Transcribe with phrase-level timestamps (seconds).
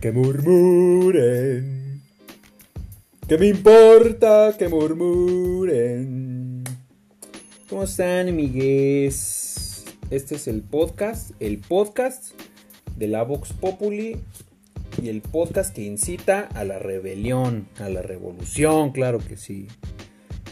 [0.00, 2.02] Que murmuren.
[3.26, 6.62] ¿Qué me importa que murmuren?
[7.68, 9.84] ¿Cómo están, amigues?
[10.10, 12.30] Este es el podcast, el podcast
[12.96, 14.18] de la Vox Populi
[15.02, 19.66] y el podcast que incita a la rebelión, a la revolución, claro que sí.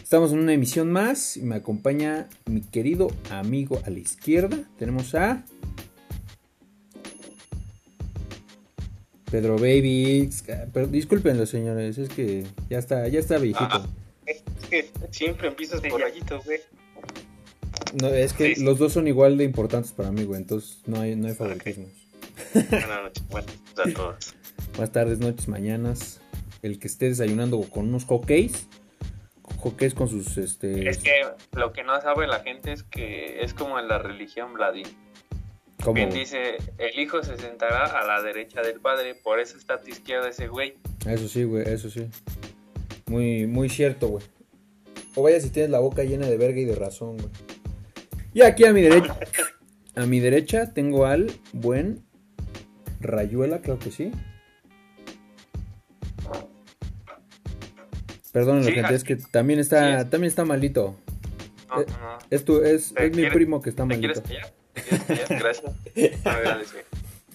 [0.03, 4.59] Estamos en una emisión más y me acompaña mi querido amigo a la izquierda.
[4.77, 5.45] Tenemos a
[9.31, 10.31] Pedro Baby.
[10.73, 13.69] Pero disculpen los señores, es que ya está, ya está viejito.
[13.71, 13.87] Ah,
[14.27, 16.61] es que siempre empiezas por allito, güey.
[18.01, 21.17] No, es que los dos son igual de importantes para mí, güey, entonces no hay,
[21.17, 21.91] no hay favoritismos.
[22.53, 24.35] Buenas noches, buenas a todos.
[24.73, 26.21] Buenas tardes, noches, mañanas.
[26.63, 28.67] El que esté desayunando con unos hockeys.
[29.59, 30.89] Hockeys con sus, este...
[30.89, 31.13] Es que
[31.53, 34.83] lo que no sabe la gente es que es como en la religión, Vladi.
[35.83, 35.95] ¿Cómo?
[35.95, 39.81] Bien dice, el hijo se sentará a la derecha del padre, por eso está a
[39.81, 40.75] tu izquierda ese güey.
[41.07, 42.09] Eso sí, güey, eso sí.
[43.07, 44.25] Muy, muy cierto, güey.
[45.15, 47.31] O vaya si tienes la boca llena de verga y de razón, güey.
[48.35, 49.17] Y aquí a mi derecha,
[49.95, 52.05] a mi derecha tengo al buen
[53.01, 54.13] Rayuela, creo que sí.
[58.33, 60.97] Perdón, Sí, gente, es que también está, sí también está malito.
[61.71, 62.19] No, no.
[62.29, 64.21] Es, tu, es, ¿Te es mi primo que está ¿Te malito.
[64.21, 64.56] ¿Te quieres callar?
[65.39, 65.73] Gracias.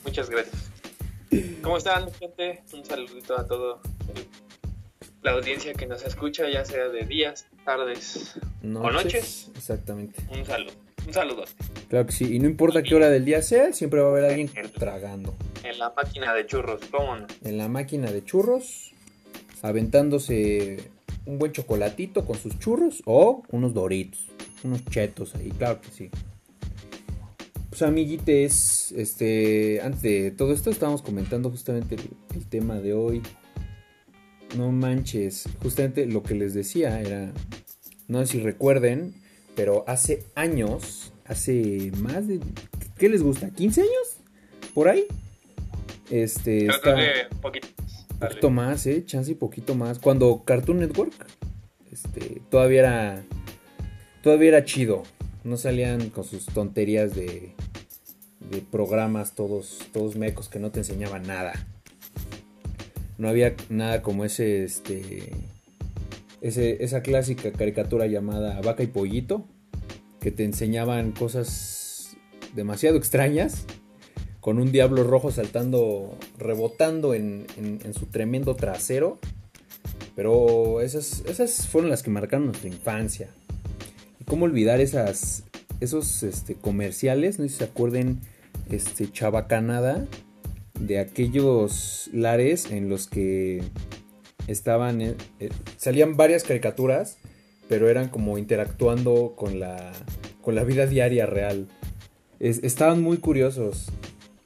[0.03, 0.69] Muchas gracias.
[1.61, 2.61] ¿Cómo están, gente?
[2.73, 3.81] Un saludito a todo
[4.15, 4.25] el-
[5.21, 9.51] la audiencia que nos escucha, ya sea de días, tardes o noches.
[9.55, 10.21] Exactamente.
[10.29, 10.73] Un saludo.
[11.07, 11.45] Un saludo.
[11.89, 12.35] Claro que sí.
[12.35, 15.33] Y no importa qué hora del día sea, siempre va a haber alguien tragando.
[15.63, 17.27] En la máquina de churros, ¿cómo no?
[17.43, 18.91] En la máquina de churros,
[19.61, 20.89] aventándose
[21.25, 24.25] un buen chocolatito con sus churros o unos doritos,
[24.63, 26.09] unos chetos ahí, claro que sí.
[27.71, 32.01] Pues amiguites, este, antes de todo esto estábamos comentando justamente el,
[32.35, 33.21] el tema de hoy.
[34.57, 37.31] No manches, justamente lo que les decía era,
[38.09, 39.13] no sé si recuerden,
[39.55, 42.41] pero hace años, hace más de,
[42.97, 43.47] ¿qué les gusta?
[43.49, 44.17] ¿15 años?
[44.73, 45.05] ¿Por ahí?
[46.09, 46.93] Este, está-
[47.41, 47.67] poquito.
[48.11, 49.97] un poquito más, eh, chance y poquito más.
[49.99, 51.13] Cuando Cartoon Network,
[51.89, 53.23] este, todavía era,
[54.21, 55.03] todavía era chido.
[55.43, 57.53] No salían con sus tonterías de,
[58.71, 61.53] programas todos, todos mecos que no te enseñaban nada.
[63.17, 65.31] No había nada como ese, este,
[66.41, 69.45] ese, esa clásica caricatura llamada Vaca y Pollito,
[70.19, 72.15] que te enseñaban cosas
[72.55, 73.65] demasiado extrañas
[74.39, 79.19] con un diablo rojo saltando, rebotando en, en- en su tremendo trasero.
[80.15, 83.29] Pero esas, esas fueron las que marcaron nuestra infancia.
[84.31, 85.43] Cómo olvidar esas,
[85.81, 88.21] esos este, comerciales, no sé si se acuerden,
[88.69, 90.07] este, chabacanada,
[90.79, 93.61] de aquellos lares en los que
[94.47, 97.17] estaban, eh, eh, salían varias caricaturas,
[97.67, 99.91] pero eran como interactuando con la,
[100.41, 101.67] con la vida diaria real.
[102.39, 103.87] Es- estaban muy curiosos.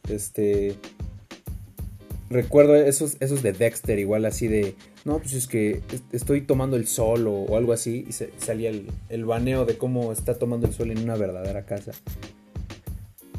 [0.10, 0.78] Este.
[2.32, 4.74] Recuerdo esos, esos de Dexter, igual así de.
[5.06, 8.06] No, pues es que es- estoy tomando el sol o, algo así.
[8.10, 11.66] Y se- salía el, el baneo de cómo está tomando el sol en una verdadera
[11.66, 11.92] casa.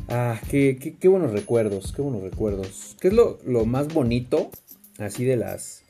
[0.09, 2.97] Ah, qué, qué- qué buenos recuerdos, qué buenos recuerdos.
[3.01, 4.51] ¿Qué es lo, lo más bonito
[4.99, 5.83] así de las.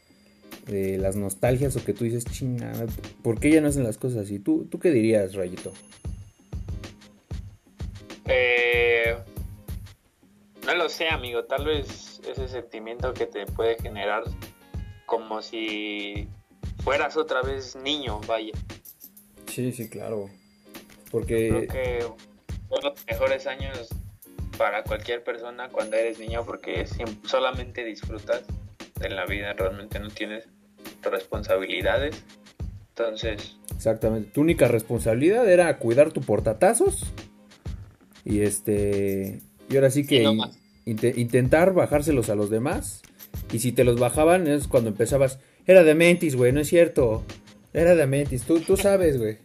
[0.67, 2.73] de las nostalgias o que tú dices, chinga,
[3.23, 4.39] ¿por qué ya no hacen las cosas así?
[4.41, 5.73] ¿Tú, tú qué dirías, Rayito?
[8.27, 9.15] Eh,
[10.65, 11.45] no lo sé, amigo.
[11.45, 14.25] Tal vez ese sentimiento que te puede generar
[15.07, 16.29] como si
[16.85, 18.53] fueras otra vez niño, vaya.
[19.47, 20.29] Sí, sí, claro.
[20.29, 21.69] Creo Porque.
[21.71, 22.01] que
[22.69, 23.89] son los mejores años
[24.59, 26.87] para cualquier persona cuando eres niño porque
[27.25, 28.43] solamente disfrutas
[29.01, 30.45] de la vida, realmente no tienes
[31.03, 32.23] responsabilidades.
[32.89, 34.31] Entonces, Exactamente.
[34.31, 37.05] Tu única responsabilidad era cuidar tu portatazos.
[38.25, 39.43] Y este.
[39.69, 40.33] Y ahora sí que no
[40.87, 43.03] in- intentar bajárselos a los demás.
[43.53, 45.39] Y si te los bajaban, es cuando empezabas.
[45.67, 47.23] Era de Mentis, güey, no es cierto.
[47.73, 48.43] Era de Mentis.
[48.43, 49.39] Tú, tú sabes, güey.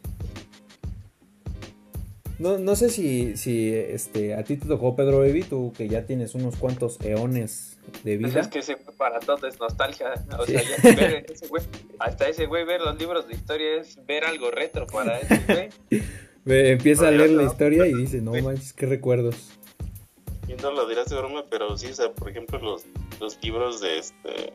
[2.39, 6.07] No, no sé si, si este, a ti te tocó Pedro Baby, tú que ya
[6.07, 8.41] tienes unos cuantos eones de pues vida.
[8.41, 10.13] es que ese güey para todo es nostalgia.
[10.39, 10.53] O Sí.
[10.53, 11.61] sea, ya ver ese güey,
[11.99, 16.01] hasta ese güey ver los libros de historia es ver algo retro para ese güey.
[16.71, 19.35] Empieza a leer la historia y dice, no manches, qué recuerdos.
[20.61, 22.83] No lo dirás de broma, pero sí, o sea, por ejemplo, los,
[23.19, 24.53] los libros de este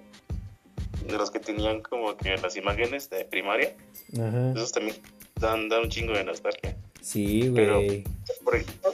[1.06, 3.76] de los que tenían como que las imágenes de primaria,
[4.18, 4.50] Ajá.
[4.56, 4.96] esos también
[5.36, 6.76] dan, dan un chingo de nostalgia.
[7.00, 8.02] Sí, Pero- güey.
[8.44, 8.92] Por ejemplo,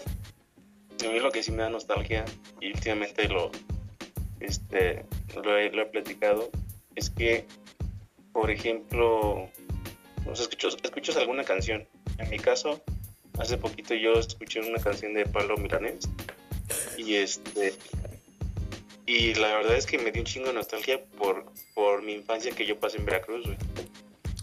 [1.06, 2.25] a mí lo que sí me da nostalgia,
[2.60, 3.50] y últimamente lo
[4.40, 5.04] este
[5.43, 6.50] lo he, lo he platicado,
[6.96, 7.46] es que,
[8.32, 9.49] por ejemplo,
[10.32, 11.87] escuchas, escuchas alguna canción.
[12.19, 12.82] En mi caso,
[13.38, 16.08] hace poquito yo escuché una canción de Pablo Milanés
[16.96, 17.74] y este
[19.06, 22.52] y la verdad es que me dio un chingo de nostalgia por, por mi infancia
[22.52, 23.56] que yo pasé en Veracruz, güey.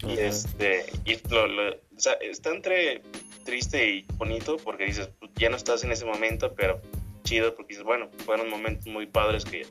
[0.02, 0.26] Y Ajá.
[0.28, 3.02] este, y lo, lo- o sea, está entre
[3.44, 6.80] triste y bonito porque dices, pues, ya no estás en ese momento, pero
[7.24, 9.66] chido porque dices, bueno, fueron momentos muy padres que,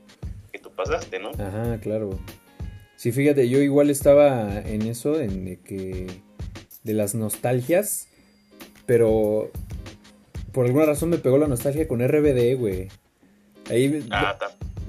[0.52, 1.30] que tú pasaste, ¿no?
[1.32, 2.20] Ajá, claro.
[2.96, 6.08] Sí, fíjate, yo igual estaba en eso, en de que
[6.84, 8.08] de las nostalgias,
[8.86, 9.52] pero
[10.52, 12.88] por alguna razón me pegó la nostalgia con RBD, güey.
[13.70, 14.38] Ahí, Ah,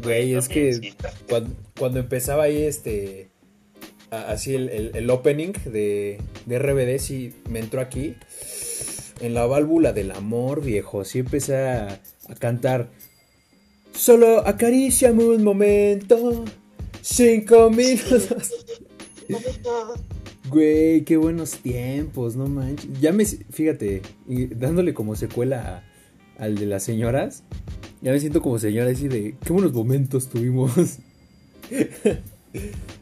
[0.03, 0.95] güey, es que sí,
[1.29, 3.29] cuando, cuando empezaba ahí este,
[4.11, 8.17] así el, el- el opening de, de RBD, sí me entró aquí,
[9.21, 12.89] en la válvula del amor, viejo, sí empecé a, a cantar.
[13.93, 16.45] Solo acaríciame un momento.
[17.03, 18.29] Cinco minutos.
[20.51, 22.89] Güey, qué buenos tiempos, no manches.
[23.01, 25.85] Ya me, fíjate, y dándole como secuela
[26.39, 27.45] a- al de las señoras,
[28.01, 30.73] ya me siento como señora así de, qué buenos momentos tuvimos.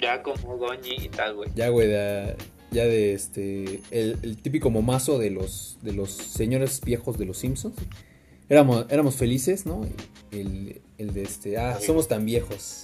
[0.00, 1.50] Ya como doñita, güey.
[1.54, 2.36] ya, güey, de-
[2.70, 7.38] ya de este, el, el típico momazo de los, de los señores viejos de los
[7.38, 7.74] Simpsons.
[8.50, 9.86] Éramos, éramos felices, ¿no?
[10.32, 12.82] El, el de este, ah, somos tan viejos.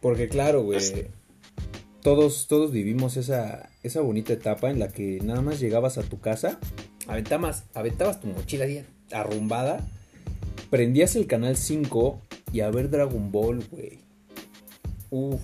[0.00, 0.78] Porque claro, güey,
[2.02, 6.20] todos, todos vivimos esa, esa bonita etapa en la que nada más llegabas a tu
[6.20, 6.58] casa,
[7.06, 9.86] aventabas, aventabas tu mochila ahí arrumbada,
[10.70, 12.20] prendías el canal 5
[12.52, 13.98] y a ver Dragon Ball, güey.
[15.10, 15.40] Uf,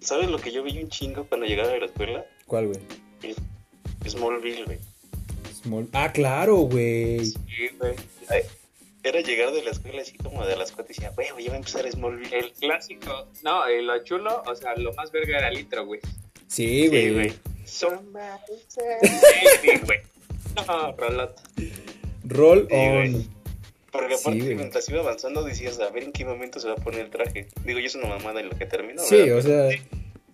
[0.00, 2.24] ¿Sabes lo que yo vi un chingo cuando llegaba de la escuela?
[2.46, 2.80] ¿cuál, güey?
[4.08, 4.78] Smallville, güey.
[5.62, 7.24] Small- Ah, claro, güey.
[7.26, 7.36] Sí,
[7.78, 7.94] güey.
[9.08, 11.54] Era llegar de la escuela así como de las cuatro y decía, güey, ya va
[11.54, 12.36] a empezar Smallville.
[12.36, 16.00] El clásico, no, eh, lo chulo, o sea, lo más verga era el intro, güey.
[16.46, 17.14] Sí, Sí, güey.
[17.14, 17.30] güey.
[17.64, 17.86] Sí,
[19.62, 19.98] sí, güey.
[20.66, 21.40] No, Rolot.
[22.24, 23.14] Roll Sí, güey.
[23.14, 23.38] on.
[23.90, 24.54] Porque Sí, aparte güey.
[24.56, 27.46] mientras iba avanzando decías, a ver en qué momento se va a poner el traje.
[27.64, 29.02] Digo, yo es una mamada en lo que termino.
[29.02, 29.38] Sí, ¿verdad?
[29.38, 29.70] o sea,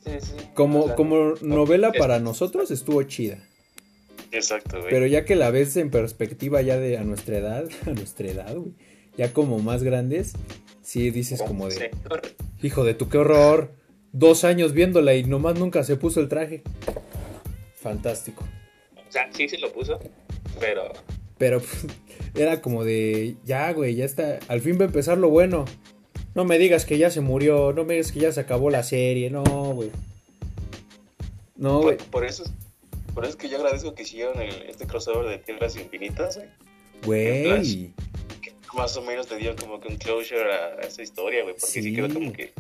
[0.05, 0.33] Sí, sí.
[0.55, 3.39] como, O sea, como novela para nosotros estuvo chida.
[4.35, 4.91] Exacto, güey.
[4.91, 8.55] Pero ya que la ves en perspectiva ya de a nuestra edad, a nuestra edad,
[8.57, 8.73] güey,
[9.17, 10.33] ya como más grandes,
[10.83, 11.93] sí dices como de,
[12.63, 13.71] hijo de tu qué horror,
[14.13, 16.63] dos años viéndola y nomás nunca se puso el traje.
[17.77, 18.45] Fantástico.
[19.09, 20.01] O sea, sí se lo puso,
[20.59, 20.93] pero
[21.39, 21.87] Pero pues,
[22.35, 25.65] era como de, ya, güey, ya está, al fin va a empezar lo bueno.
[26.35, 28.83] No me digas que ya se murió, no me digas que ya se acabó la
[28.83, 29.93] serie, no, güey.
[31.57, 31.97] No, güey.
[31.99, 32.43] por, por eso,
[33.15, 36.49] por eso es que yo agradezco que hicieron el, este crossover de Tierras Infinitas, güey.
[37.05, 37.95] Güey.
[38.75, 41.55] Más o menos te dieron como que un closure a, esa historia, güey.
[41.55, 41.83] Porque sí.
[41.83, 41.95] Sí.
[41.95, 42.53] quedó como que,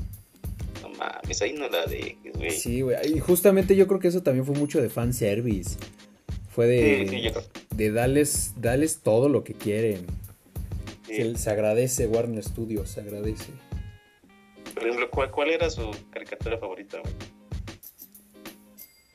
[0.81, 2.51] no mames, ahí no la dejes, güey.
[2.53, 2.97] Sí, Sí, güey.
[3.17, 5.77] Y justamente yo creo que eso también fue mucho de fanservice.
[6.51, 7.45] Fue de, sí, yo creo.
[7.75, 10.07] de darles, darles todo lo que quieren.
[11.07, 11.17] Sí.
[11.17, 13.51] Se, se agradece Warner Studios, se agradece.
[14.73, 17.15] Por ejemplo, ¿cuál, ¿cuál era su caricatura favorita, güey?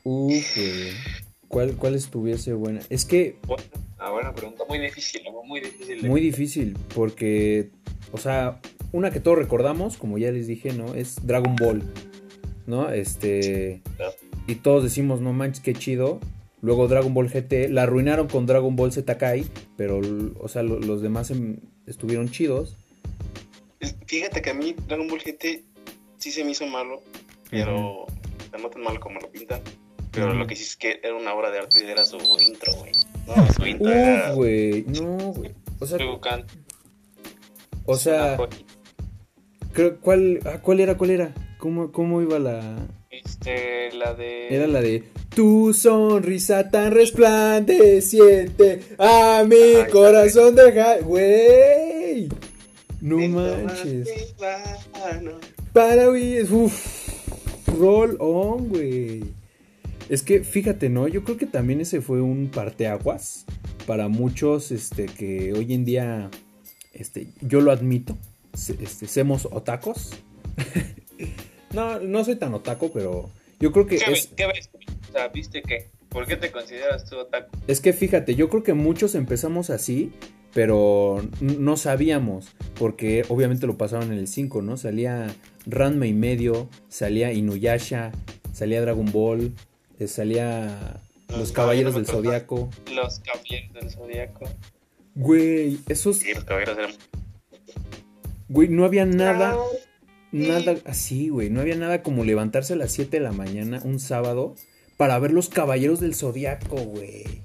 [0.04, 0.92] Uf, güey.
[1.50, 2.80] ¿Cuál, ¿Cuál estuviese buena?
[2.90, 3.64] Es que bueno,
[3.98, 4.62] ah, buena pregunta.
[4.68, 6.08] Muy difícil, muy difícil.
[6.08, 7.70] muy difícil, porque,
[8.12, 8.60] o sea,
[8.92, 10.94] una que todos recordamos, como ya les dije, ¿no?
[10.94, 11.82] Es Dragon Ball,
[12.68, 12.90] ¿no?
[12.92, 13.82] Este,
[14.46, 16.20] y todos decimos, no manches, qué chido.
[16.62, 19.44] Luego Dragon Ball GT, la arruinaron con Dragon Ball Z Kai,
[19.76, 20.00] pero,
[20.38, 22.76] o sea, lo- los demás em- estuvieron chidos.
[24.06, 25.64] Fíjate que a mí Dragon Ball GT
[26.18, 27.02] sí se me hizo malo,
[27.50, 28.06] pero
[28.60, 29.60] no tan malo como lo pintan.
[30.12, 32.72] Pero lo que sí es que era una obra de arte y era su intro,
[32.74, 32.92] güey.
[33.26, 34.30] No, su intro era...
[34.30, 35.54] Uf, güey, no, güey.
[35.78, 35.98] O sea,
[37.86, 38.38] o sea,
[39.72, 41.34] creo, ¿cuál, ah, ¿cuál era, cuál era?
[41.58, 42.76] ¿Cómo, ¿Cómo iba la...?
[43.10, 44.54] Este, la de.
[44.54, 45.02] Era la de
[45.34, 52.28] Tu sonrisa tan resplandeciente A mi Ay, corazón deja Güey
[53.00, 54.08] No manches.
[55.72, 57.08] Para huir Uf
[57.66, 59.39] Roll on, güey
[60.10, 61.08] Es que fíjate, ¿no?
[61.08, 63.46] Yo creo que también ese fue un parteaguas
[63.86, 66.30] Para muchos este, que hoy en día
[66.92, 68.18] este, Yo lo admito
[68.52, 70.10] este, Semos otacos
[71.72, 74.26] No, no soy tan otaco, pero yo creo que ¿Qué, es?
[74.36, 74.70] ¿Qué ves?
[75.08, 75.88] O sea, ¿viste qué?
[76.08, 77.56] ¿Por qué te consideras tú otaku?
[77.68, 80.10] Es que fíjate, yo creo que muchos empezamos así,
[80.52, 84.76] pero no sabíamos, porque obviamente lo pasaron en el 5, ¿no?
[84.76, 85.32] Salía
[85.66, 88.10] Ranma y medio, salía Inuyasha,
[88.52, 89.52] salía Dragon Ball,
[90.08, 92.70] salía Los Los Caballeros del Caballeros del Zodiaco.
[92.94, 94.48] Los caballeros del zodiaco.
[95.14, 96.90] Güey, esos, Sí, los caballeros eran...
[98.48, 99.56] güey, no había nada,
[100.32, 101.50] nada así, güey.
[101.50, 104.54] No había nada como levantarse a las 7 de la mañana un sábado
[104.96, 107.42] para ver los Caballeros del Zodiaco, güey.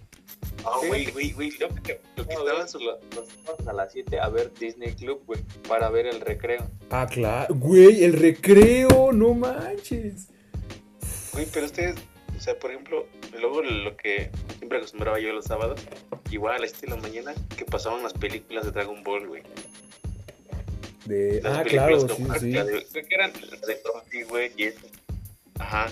[0.64, 1.52] Ah, güey, güey, güey.
[1.60, 2.76] Lo que, lo que No, estaban los,
[3.16, 6.70] los a las 7 a ver Disney Club, güey, para ver el recreo.
[6.90, 7.54] Ah, claro.
[7.56, 10.28] Güey, el recreo, no manches.
[11.34, 11.96] Güey, pero ustedes,
[12.38, 13.08] o sea, por ejemplo,
[13.39, 15.82] luego lo que siempre acostumbraba yo los sábados,
[16.32, 19.44] igual a las 7 de la mañana, que pasaban las películas de Dragon Ball, güey.
[21.06, 21.42] De...
[21.42, 22.51] Las Ah, películas claro, sí, sí.
[22.51, 24.88] de- Creo que eran las de Tony, güey, y eso.
[25.60, 25.92] Ajá.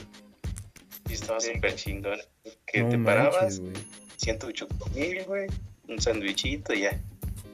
[1.10, 2.20] Y estaba súper chingón.
[2.66, 3.74] Que No te manches, parabas, güey.
[4.18, 5.48] siento tu chocomil, güey,
[5.88, 7.00] un sandwichito y ya.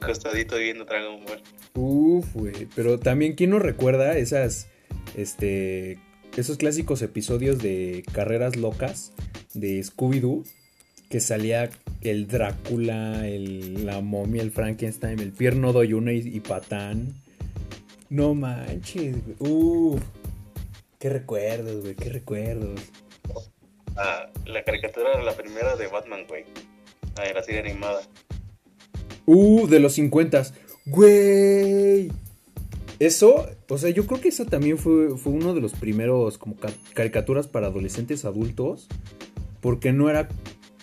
[0.00, 1.42] Acostadito viendo Dragon Ball.
[1.74, 2.66] Uf, güey.
[2.74, 4.68] Pero también, ¿quién nos recuerda esas,
[5.14, 5.98] este,
[6.36, 9.12] esos clásicos episodios de carreras locas
[9.54, 10.44] de Scooby-Doo?
[11.08, 11.70] Que salía
[12.02, 17.14] el Drácula, el, la momia, el Frankenstein, el Pierno Doyuna y, y Patán.
[18.08, 19.36] No manches, güey.
[19.52, 20.02] Uf.
[21.00, 22.80] Qué recuerdos, güey, qué recuerdos.
[23.96, 26.44] Ah, la caricatura era la primera de Batman, güey.
[27.16, 28.02] Ah, la serie animada.
[29.26, 30.42] Uh, de los 50.
[30.86, 32.10] Güey.
[33.00, 36.54] Eso, o sea, yo creo que esa también fue, fue uno de los primeros como
[36.56, 38.86] ca- caricaturas para adolescentes adultos.
[39.60, 40.28] Porque no era,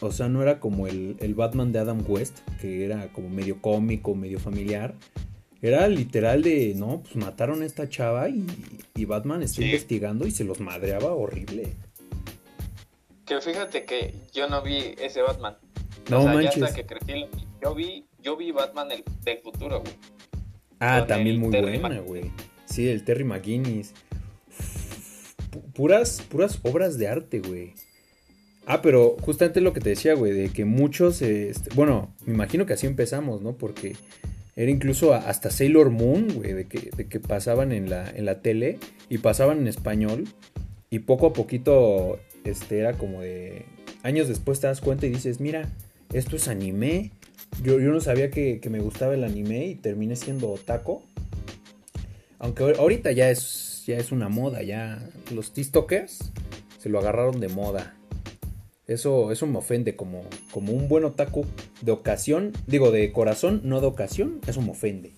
[0.01, 3.61] o sea, no era como el, el Batman de Adam West, que era como medio
[3.61, 4.93] cómico, medio familiar.
[5.61, 8.45] Era literal de, no, pues mataron a esta chava y,
[8.95, 9.65] y Batman está Sí.
[9.65, 11.73] investigando y se los madreaba horrible.
[13.25, 15.57] Que fíjate que yo no vi ese Batman.
[16.09, 16.63] No o sea, ya manches.
[16.63, 17.25] hasta que crecí,
[17.61, 19.93] yo vi, yo vi Batman del, del futuro, güey.
[20.79, 22.31] Ah, también muy Terry buena, güey.
[22.65, 23.93] Sí, el Terry McGuinness.
[25.51, 27.73] Pu- Puras, puras obras de arte, güey.
[28.65, 32.65] Ah, pero justamente lo que te decía, güey, de que muchos, este, bueno, me imagino
[32.65, 33.53] que así empezamos, ¿no?
[33.55, 33.95] Porque
[34.57, 38.41] era incluso hasta Sailor Moon, güey, de que, de que pasaban en la, en la
[38.41, 38.79] tele
[39.09, 40.25] y pasaban en español
[40.89, 43.65] y poco a poquito, este, era como de,
[44.03, 45.69] años después te das cuenta y dices, mira,
[46.11, 47.11] esto es anime.
[47.63, 51.03] Yo, yo no sabía que, que me gustaba el anime y terminé siendo otaco.
[52.39, 54.99] Aunque ahor- ahorita ya es, ya es una moda, ya
[55.33, 56.31] los TikTokers
[56.79, 57.95] se lo agarraron de moda.
[58.85, 61.45] Eso, eso me ofende como, como un buen otaku
[61.81, 65.11] de ocasión, digo de corazón, no de ocasión, eso me ofende.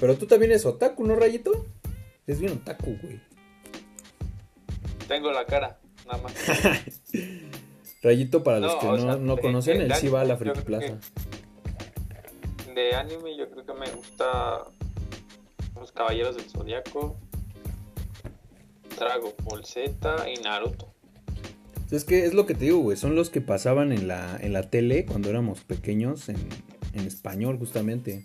[0.00, 1.66] Pero tú también eres otaku, ¿no, Rayito?
[2.26, 3.20] Es bien otaku, güey.
[5.06, 6.34] Tengo la cara, nada más.
[8.02, 10.24] Rayito, para los No, que no, sea, no de- conocen, de él sí va a
[10.24, 10.98] la Friki Plaza.
[12.74, 14.64] De anime yo creo que me gusta
[15.74, 17.16] Los Caballeros del Zodiaco,
[18.98, 20.92] Dragon Ball Z y Naruto.
[21.90, 22.96] Es que es lo que te digo, güey.
[22.96, 26.36] Son los que pasaban en la, en la tele cuando éramos pequeños en,
[26.92, 28.24] en español, justamente.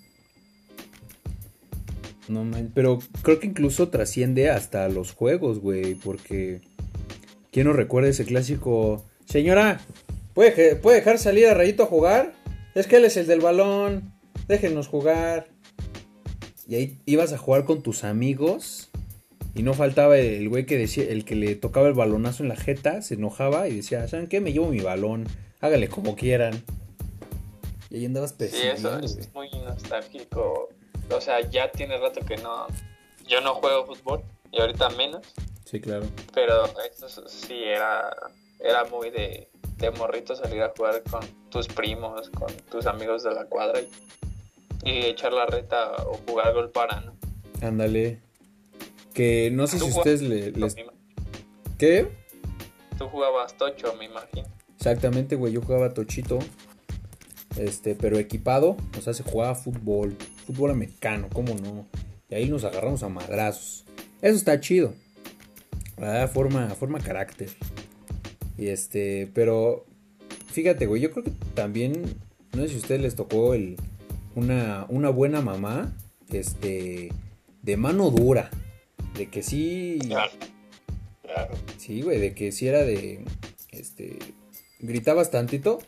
[2.27, 5.95] No man, pero creo que incluso trasciende hasta los juegos, güey.
[5.95, 6.61] Porque.
[7.51, 9.05] ¿Quién nos recuerda ese clásico?
[9.33, 9.79] Señora,
[10.35, 12.33] ¿puede, ¿puede dejar salir a Rayito a jugar?
[12.75, 14.13] Es que él es el del balón.
[14.47, 15.47] Déjenos jugar.
[16.67, 18.91] Y ahí ibas a jugar con tus amigos.
[19.55, 22.55] Y no faltaba el güey que decía, el que le tocaba el balonazo en la
[22.55, 24.39] jeta, se enojaba y decía, ¿saben qué?
[24.39, 25.25] Me llevo mi balón,
[25.61, 26.63] hágale como quieran.
[27.89, 30.69] Y ahí andabas Sí, eso persiguiendo, es muy nostálgico.
[31.09, 32.67] O sea, ya tiene rato que no.
[33.27, 34.21] Yo no juego fútbol
[34.51, 35.25] y ahorita menos.
[35.65, 36.05] Sí, claro.
[36.35, 38.15] Pero eso sí era,
[38.63, 43.33] era muy de, de morrito salir a jugar con tus primos, con tus amigos de
[43.33, 43.89] la cuadra y,
[44.89, 47.13] y echar la reta o jugar gol para, ¿no?
[47.61, 48.19] Ándale.
[49.13, 50.75] Que no sé si ustedes le, les...
[51.77, 52.07] ¿Qué?
[52.97, 54.47] Tú jugabas tocho, me imagino.
[54.75, 56.39] Exactamente, güey, yo jugaba tochito.
[57.57, 60.17] Este, pero equipado, o sea, se jugaba fútbol,
[60.47, 61.85] fútbol americano, ¿cómo no?
[62.29, 63.85] Y ahí nos agarramos a madrazos.
[64.21, 64.93] Eso está chido.
[65.97, 66.29] ¿verdad?
[66.31, 67.49] Forma, forma carácter.
[68.63, 69.85] Y este, pero
[70.53, 72.01] fíjate, güey, yo creo que también,
[72.53, 73.75] no sé si a ustedes les tocó el,
[74.35, 75.93] una, una buena mamá,
[76.31, 77.11] este,
[77.61, 78.49] de mano dura.
[79.17, 79.99] De que sí.
[80.07, 80.31] Claro.
[81.23, 81.55] Claro.
[81.77, 83.25] Sí, güey, de que si era de.
[83.69, 84.17] Este.
[84.79, 85.79] Gritabas tantito.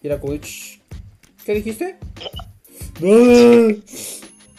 [0.00, 0.32] Y era como.
[0.32, 0.80] de, "Shh,
[1.44, 1.96] ¿Qué dijiste?
[3.00, 3.68] ¡No!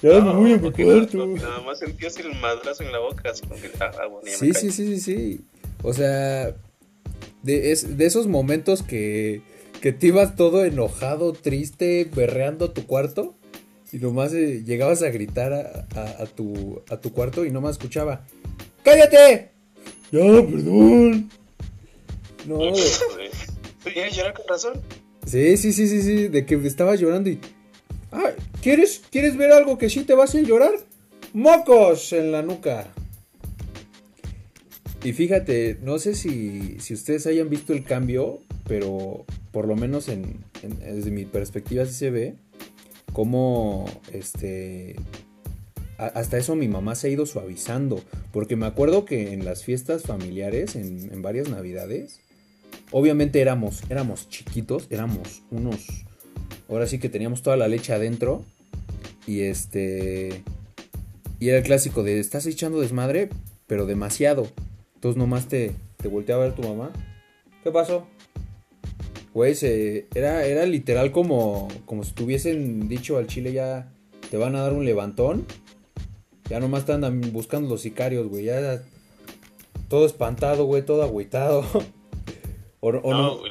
[0.03, 1.25] Ya me voy a porque cuarto.
[1.25, 4.32] Nada, más sentías el madrazo en la boca, así como que, ah, ah, bueno, ya
[4.32, 4.60] me Sí, callo.
[4.60, 5.42] sí, sí, sí, sí.
[5.82, 6.56] O sea.
[7.44, 9.42] De, es, de esos momentos que.
[9.82, 13.36] Que te ibas todo enojado, triste, berreando a tu cuarto.
[13.92, 17.74] Y nomás eh, llegabas a gritar a, a- a tu, a tu cuarto y nomás
[17.74, 18.26] escuchaba.
[18.84, 19.52] ¡Cállate!
[20.12, 21.30] Ya, perdón.
[22.48, 22.74] No, güey.
[23.84, 24.74] ¿Tú quieres llorar con razón?
[25.26, 27.40] Sí, sí, sí, sí, sí, de que estaba llorando y...
[28.12, 28.32] Ah,
[28.62, 30.74] ¿quieres, ¿quieres ver algo que sí te va a hacer llorar?
[31.34, 32.88] ¡Mocos en la nuca!
[35.03, 40.07] Y fíjate, no sé si, si ustedes hayan visto el cambio, pero por lo menos
[40.07, 42.36] en, desde mi perspectiva sí se ve
[43.12, 44.95] como este
[45.98, 48.01] hasta eso mi mamá se ha ido suavizando.
[48.31, 52.22] Porque me acuerdo que en las fiestas familiares en, en varias navidades
[52.91, 55.86] obviamente éramos éramos chiquitos éramos unos
[56.69, 58.43] ahora sí que teníamos toda la leche adentro
[59.27, 60.43] y este
[61.39, 63.29] y era el clásico de estás echando desmadre
[63.67, 64.48] pero demasiado
[65.03, 66.91] entonces nomás te te volteaba a ver tu mamá
[67.63, 68.07] qué pasó
[69.33, 69.55] Güey,
[70.13, 73.91] era, era literal como, como si tuviesen dicho al chile ya
[74.29, 75.48] te van a dar un levantón.
[76.50, 78.45] Ya nomás están buscando los sicarios, güey.
[78.45, 78.83] Ya
[79.89, 81.63] todo espantado, güey, todo agüitado.
[82.79, 83.41] o, no,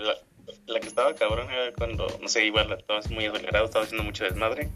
[0.66, 4.22] La, que estaba cabrón era cuando, no sé, igual estabas muy acelerado, estaba haciendo mucho
[4.22, 4.68] desmadre.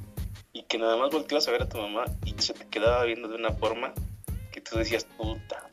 [0.53, 3.29] Y que nada más volteabas a ver a tu mamá y se te quedaba viendo
[3.29, 3.93] de una forma
[4.51, 5.71] que tú decías, puta.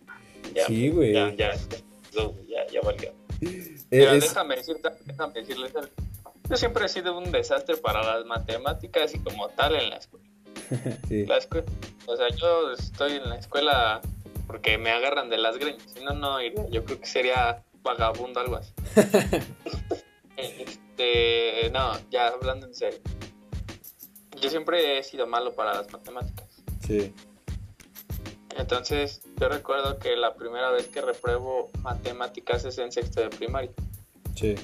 [0.53, 1.13] Ya, sí, güey.
[1.13, 1.53] Ya, ya,
[2.11, 3.11] ya, ya,
[3.91, 5.73] Mira, déjame, decirte, déjame decirles,
[6.49, 10.25] yo siempre he sido un desastre para las matemáticas y como tal en la escuela.
[11.09, 11.65] la escuela
[12.05, 14.01] o sea, yo estoy en la escuela
[14.47, 16.67] porque me agarran de las greñas, si no, no iría.
[16.69, 18.73] Yo creo que sería vagabundo algo así.
[20.37, 22.99] este, no, ya hablando en serio.
[24.41, 26.47] Yo siempre he sido malo para las matemáticas.
[26.85, 27.13] Sí.
[28.57, 33.71] Entonces, yo recuerdo que la primera vez que repruebo matemáticas es en sexto de primaria.
[34.35, 34.55] Sí.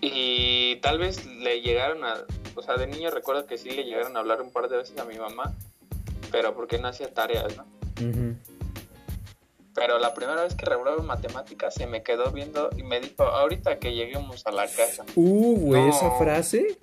[0.00, 2.14] Y tal vez le llegaron a,
[2.54, 4.98] o sea, de niño recuerdo que sí le llegaron a hablar un par de veces
[4.98, 5.54] a mi mamá,
[6.30, 7.66] pero porque no hacía tareas, ¿no?
[9.74, 13.78] Pero la primera vez que repruebo matemáticas se me quedó viendo y me dijo, ahorita
[13.78, 15.04] que lleguemos a la casa.
[15.14, 16.78] Uh, güey, esa frase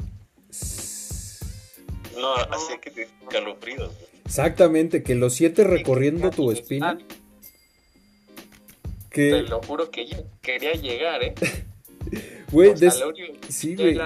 [2.19, 3.91] no, así que te calofríos.
[4.25, 6.97] Exactamente, que los siete recorriendo tu espina.
[9.09, 9.31] Que...
[9.31, 11.35] Te lo juro que yo quería llegar, ¿eh?
[12.51, 12.73] Güey,
[13.49, 13.97] sí, güey.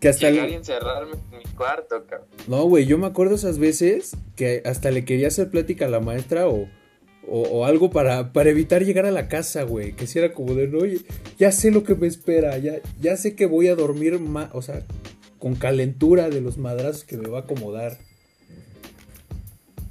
[0.00, 2.28] Que hasta llegar y encerrarme en mi cuarto, cabrón.
[2.46, 6.00] No, güey, yo me acuerdo esas veces que hasta le quería hacer plática a la
[6.00, 6.68] maestra o,
[7.26, 9.92] o, algo para, para evitar llegar a la casa, güey.
[9.92, 11.00] Que si era como de, oye,
[11.38, 14.62] ya sé lo que me espera, ya, ya sé que voy a dormir más, o
[14.62, 14.84] sea,
[15.46, 17.98] con calentura de los madrazos que me va a acomodar.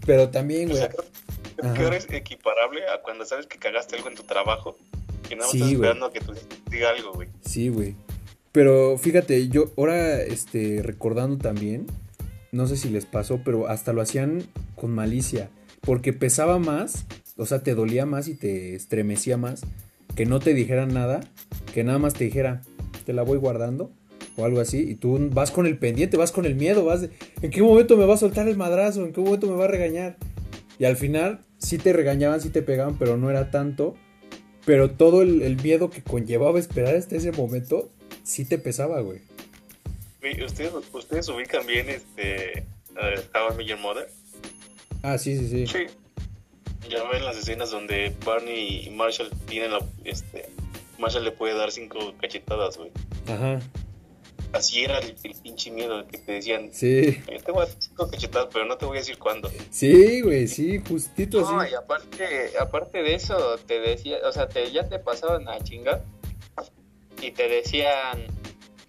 [0.05, 0.83] Pero también, güey.
[0.83, 4.75] O sea, es equiparable a cuando sabes que cagaste algo en tu trabajo
[5.29, 6.33] y nada más estás esperando a que tú
[6.69, 7.29] diga algo, güey.
[7.45, 7.95] Sí, güey.
[8.51, 11.87] Pero fíjate, yo ahora este, recordando también,
[12.51, 14.43] no sé si les pasó, pero hasta lo hacían
[14.75, 15.49] con malicia.
[15.79, 17.05] Porque pesaba más,
[17.37, 19.61] o sea, te dolía más y te estremecía más
[20.17, 21.21] que no te dijeran nada,
[21.73, 22.61] que nada más te dijera,
[23.05, 23.89] te la voy guardando
[24.37, 27.07] o algo así, y tú vas con el pendiente, vas con el miedo, vas
[27.41, 29.05] ¿en qué momento me va a soltar el madrazo?
[29.05, 30.17] ¿En qué momento me va a regañar?
[30.77, 33.95] Y al final sí te regañaban, sí te pegaban, pero no era tanto.
[34.65, 37.89] Pero todo el, miedo que conllevaba esperar hasta ese momento,
[38.23, 39.21] sí te pesaba, güey.
[40.43, 44.09] ¿Ustedes, ustedes ubican bien este How I Met Mother?
[45.03, 45.67] Ah, sí, sí, sí.
[45.67, 46.89] Sí.
[46.89, 50.49] Ya ven las escenas donde Barney y Marshall tienen la, este,
[50.97, 52.91] Marshall le puede dar cinco cachetadas, güey.
[53.27, 53.59] Ajá
[54.55, 56.69] así era el, pinche miedo que te decían.
[56.71, 57.21] Sí.
[57.31, 59.49] Yo te voy a decir cachetadas, pero no te voy a decir cuándo.
[59.69, 61.71] Sí, güey, sí, justito no, así.
[61.71, 66.03] y aparte, aparte de eso, te decía, o sea, te, ya te pasaban a chingar
[67.21, 68.25] y te decían,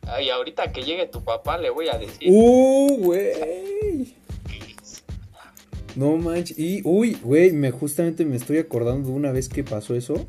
[0.07, 2.29] ay, ahorita que llegue tu papá le voy a decir.
[2.31, 4.15] Uh, güey.
[5.95, 6.59] No manches.
[6.59, 10.27] Y, uy, güey, me, justamente me estoy acordando de una vez que pasó eso.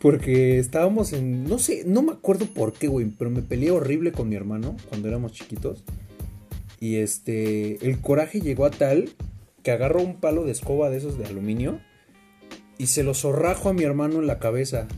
[0.00, 1.44] Porque estábamos en.
[1.44, 3.06] No sé, no me acuerdo por qué, güey.
[3.06, 5.84] Pero me peleé horrible con mi hermano cuando éramos chiquitos.
[6.80, 7.84] Y este.
[7.86, 9.10] El coraje llegó a tal
[9.62, 11.80] que agarró un palo de escoba de esos de aluminio.
[12.78, 14.88] Y se lo zorrajo a mi hermano en la cabeza.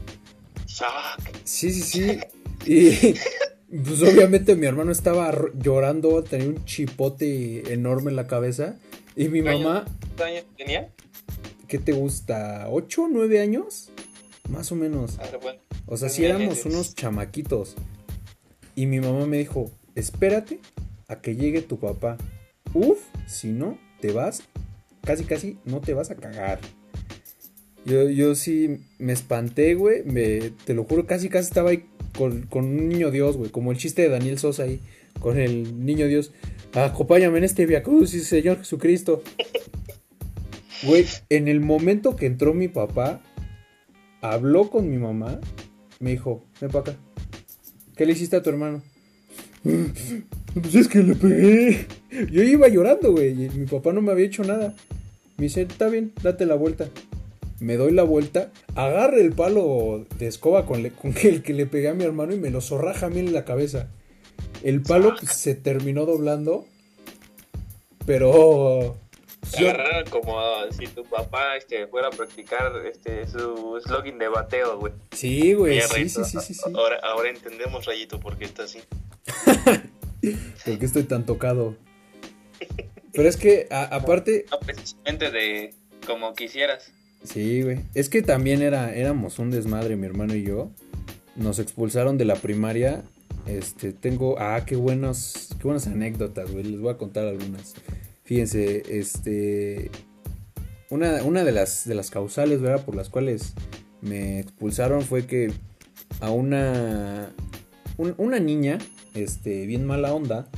[1.44, 2.18] Sí, sí, sí.
[2.66, 3.14] Y.
[3.72, 8.76] Pues obviamente mi hermano estaba llorando, tenía un chipote enorme en la cabeza.
[9.16, 9.86] Y mi mamá.
[9.86, 10.90] ¿Cuántos años tenía?
[11.68, 12.66] ¿Qué te gusta?
[12.68, 13.90] ¿Ocho, nueve años?
[14.48, 15.18] Más o menos.
[15.20, 15.28] Ah,
[15.86, 17.76] o sea, si éramos unos chamaquitos.
[18.74, 20.60] Y mi mamá me dijo, espérate
[21.08, 22.16] a que llegue tu papá.
[22.74, 24.42] Uf, si no, te vas,
[25.02, 26.58] casi casi no te vas a cagar.
[27.84, 30.02] Yo, yo sí me espanté, güey.
[30.04, 31.84] Me, te lo juro, casi casi estaba ahí
[32.16, 33.50] con, un niño Dios, güey.
[33.50, 34.80] Como el chiste de Daniel Sosa ahí,
[35.20, 36.32] con el niño Dios.
[36.74, 39.22] Acompáñame en este Via Crucis, Señor Jesucristo.
[40.84, 43.22] Güey, en el momento que entró mi papá,
[44.22, 45.38] habló con mi mamá,
[46.00, 46.96] me dijo, ven para acá.
[47.96, 48.82] ¿Qué le hiciste a tu hermano?
[50.54, 51.86] Pues es que le pegué.
[52.30, 53.46] Yo iba llorando, güey.
[53.46, 54.74] Y mi papá no me había hecho nada.
[55.38, 56.90] Me dice, está bien, date la vuelta.
[57.58, 61.88] Me doy la vuelta, agarre el palo de escoba con, con el que le pegué
[61.88, 63.88] a mi hermano y me lo zorraja a mí en la cabeza.
[64.62, 66.66] El palo pues, se terminó doblando,
[68.04, 68.96] pero...
[69.58, 74.92] agarraron como si tu papá este, fuera a practicar este, su slogan de bateo, güey.
[75.12, 78.80] Sí, güey, sí, sí, sí, sí, Ahora, ahora entendemos, Rayito, por qué está así.
[80.64, 81.76] ¿Por qué estoy tan tocado?
[83.12, 84.46] Pero es que, aparte...
[84.50, 85.74] No, precisamente de
[86.06, 86.92] como quisieras.
[87.24, 87.80] Sí, güey.
[87.94, 90.70] Es que también era, éramos un desmadre, mi hermano y yo.
[91.36, 93.04] Nos expulsaron de la primaria.
[93.46, 94.36] Este, tengo...
[94.38, 96.64] Ah, qué buenos, qué buenas anécdotas, güey.
[96.64, 97.74] Les voy a contar algunas.
[98.24, 99.90] Fíjense, este...
[100.90, 102.84] Una, una de, las, de las causales, ¿verdad?
[102.84, 103.54] Por las cuales
[104.02, 105.52] me expulsaron fue que
[106.20, 107.32] a una...
[107.96, 108.78] una niña,
[109.14, 110.48] este, bien mala onda,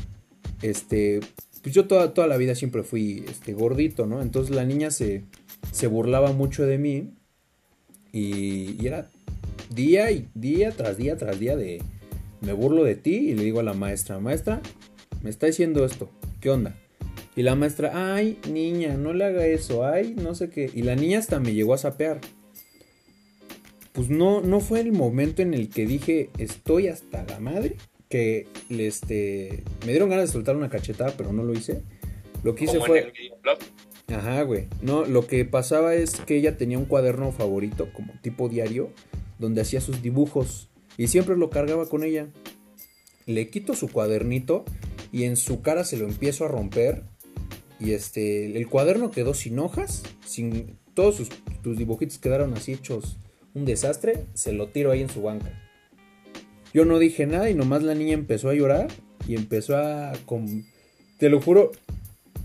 [0.62, 1.20] este,
[1.64, 4.20] pues yo toda, toda la vida siempre fui este, gordito, ¿no?
[4.20, 5.24] Entonces la niña se,
[5.72, 7.14] se burlaba mucho de mí
[8.12, 9.08] y, era
[9.74, 11.82] día y día tras día tras día de
[12.42, 14.60] me burlo de ti y le digo a la maestra, maestra,
[15.22, 16.76] me está diciendo esto, ¿qué onda?
[17.36, 20.70] Y la maestra, ay, niña, no le haga eso, ay, no sé qué.
[20.72, 22.20] Y la niña hasta me llegó a sapear.
[23.92, 27.76] Pues no, no fue el momento en el que dije, estoy hasta la madre
[28.08, 31.82] que este, me dieron ganas de soltar una cachetada, pero no lo hice.
[32.42, 33.12] Lo que hice fue...
[34.08, 34.68] Ajá, güey.
[34.82, 38.90] No, lo que pasaba es que ella tenía un cuaderno favorito, como tipo diario,
[39.38, 42.28] donde hacía sus dibujos y siempre lo cargaba con ella.
[43.26, 44.64] Le quito su cuadernito
[45.10, 47.02] y en su cara se lo empiezo a romper.
[47.80, 51.28] Y este, el cuaderno quedó sin hojas, sin todos sus,
[51.62, 53.18] tus dibujitos quedaron así hechos
[53.54, 54.26] un desastre.
[54.34, 55.50] Se lo tiro ahí en su banca.
[56.72, 58.88] Yo no dije nada y nomás la niña empezó a llorar
[59.28, 60.12] y empezó a...
[61.18, 61.70] Te lo juro,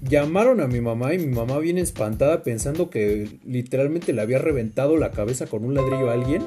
[0.08, 4.98] llamaron a mi mamá y mi mamá bien espantada pensando que literalmente le había reventado
[4.98, 6.44] la cabeza con un ladrillo a alguien.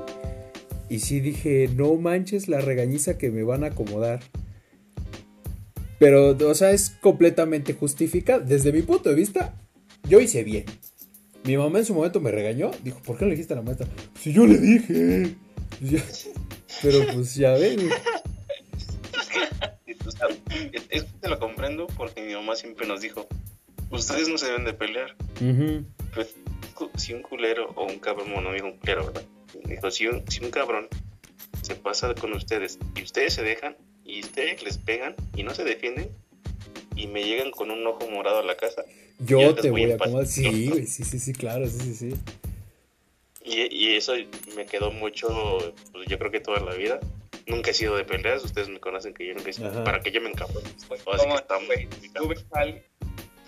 [0.88, 4.20] Y sí dije, no manches la regañiza que me van a acomodar.
[6.02, 8.40] Pero, o sea, es completamente justificada.
[8.40, 9.54] Desde mi punto de vista,
[10.08, 10.64] yo hice bien.
[11.44, 12.72] Mi mamá en su momento me regañó.
[12.82, 13.86] Dijo, ¿por qué le dijiste a la maestra?
[14.18, 15.36] Si yo le dije.
[16.82, 17.88] Pero pues ya ven.
[20.90, 23.28] Es que, te lo comprendo porque mi mamá siempre nos dijo,
[23.90, 25.14] ustedes no se deben de pelear.
[26.14, 26.34] pues,
[26.96, 29.22] si un culero o un cabrón, no dijo un culero, ¿verdad?
[29.66, 30.88] Dijo, si un, si un cabrón
[31.60, 33.76] se pasa con ustedes y ustedes se dejan
[34.12, 36.10] y ustedes les pegan y no se defienden
[36.94, 38.84] y me llegan con un ojo morado a la casa.
[39.20, 40.26] Yo te voy, a acomodar.
[40.26, 42.14] Sí, sí, sí, sí, claro, sí, sí, sí.
[43.44, 44.12] Y, eso
[44.54, 47.00] me quedó mucho, pues yo creo que toda la vida.
[47.46, 50.12] Nunca he sido de peleas, ustedes me conocen que yo nunca he sido, para que
[50.12, 50.60] yo me encapo.
[50.88, 51.38] Pues, ¿Cómo,
[52.14, 52.82] ¿Tú, ves a alguien,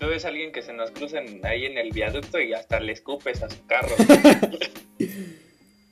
[0.01, 2.93] tú ves a alguien que se nos cruzan ahí en el viaducto y hasta le
[2.93, 3.95] escupes a su carro.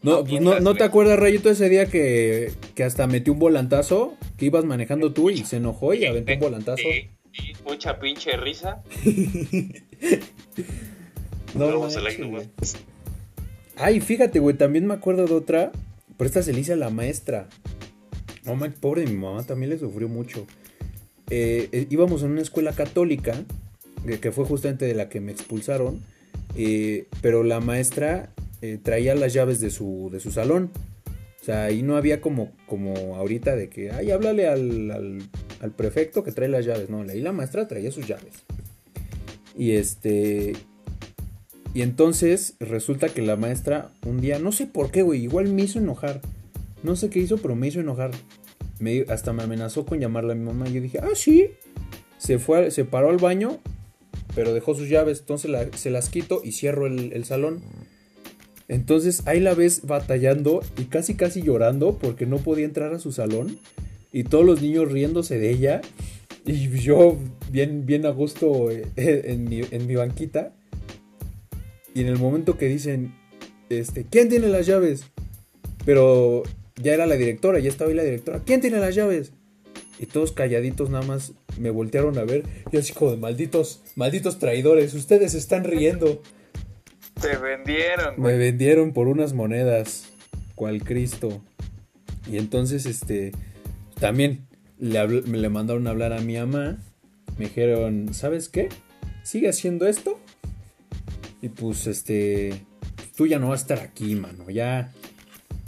[0.03, 4.17] no, pues no, no te acuerdas, Rayito, ese día que, que hasta metió un volantazo,
[4.37, 6.83] que ibas manejando tú y se enojó y aventó un volantazo.
[6.83, 8.83] Sí, sí, mucha pinche risa.
[11.55, 12.43] no, no, no,
[13.77, 15.73] Ay, fíjate, güey, también me acuerdo de otra.
[16.17, 17.49] Pero esta se le hice a la maestra.
[18.45, 20.47] No, oh, pobre, mi mamá también le sufrió mucho.
[21.31, 23.35] Eh, eh, íbamos en una escuela católica,
[24.21, 26.01] que fue justamente de la que me expulsaron.
[26.55, 28.31] Eh, pero la maestra
[28.83, 30.71] traía las llaves de su, de su salón.
[31.41, 35.29] O sea, ahí no había como, como ahorita de que, ay, háblale al,
[35.61, 36.89] al, prefecto que trae las llaves.
[36.89, 38.45] No, ahí la maestra traía sus llaves.
[39.57, 40.53] Y este,
[41.75, 45.63] y entonces resulta que la maestra un día, no sé por qué, güey, igual me
[45.63, 46.21] hizo enojar.
[46.85, 48.13] No sé qué hizo, pero me hizo enojar.
[48.79, 50.69] Me, hasta me amenazó con llamarle a mi mamá.
[50.69, 51.51] Yo dije, ah, sí.
[52.19, 53.59] Se, fue, se paró al baño,
[54.37, 55.21] pero dejó sus llaves.
[55.21, 57.63] Entonces se las quito y cierro el salón.
[58.69, 63.13] Entonces ahí la ves batallando y casi casi llorando porque no podía entrar a su
[63.13, 63.59] salón.
[64.13, 65.81] Y todos los niños riéndose de ella.
[66.45, 67.19] Y yo
[67.51, 70.53] bien, bien a gusto eh, en, mi, en mi banquita.
[71.95, 73.15] Y en el momento que dicen,
[73.69, 75.05] este, ¿quién tiene las llaves?
[75.85, 76.43] Pero
[76.77, 78.43] ya era la directora, ya estaba ahí la directora.
[78.45, 79.33] ¿Quién tiene las llaves?
[79.99, 82.45] Y todos calladitos nada más me voltearon a ver.
[82.73, 86.23] Yo así como de malditos, malditos traidores, ustedes están riendo.
[87.23, 88.21] Te vendieron.
[88.21, 90.13] Me vendieron por unas monedas,
[90.55, 91.43] cual Cristo.
[92.31, 93.33] Y entonces, este,
[93.99, 94.47] también
[94.79, 96.79] le, le mandaron a hablar a mi mamá.
[97.39, 98.69] Me dijeron, ¿sabes qué?
[99.23, 100.19] Sigue haciendo esto
[101.43, 102.65] y pues este,
[103.17, 104.49] tú ya no vas a estar aquí, mano.
[104.49, 104.93] Ya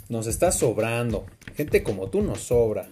[0.09, 1.27] nos está sobrando.
[1.57, 2.89] Gente como tú nos sobra.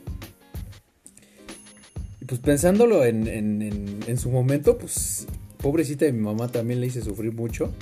[2.27, 7.03] pues pensándolo en, en, en, su momento, pues pobrecita de mi mamá también le hice
[7.03, 7.72] sufrir mucho.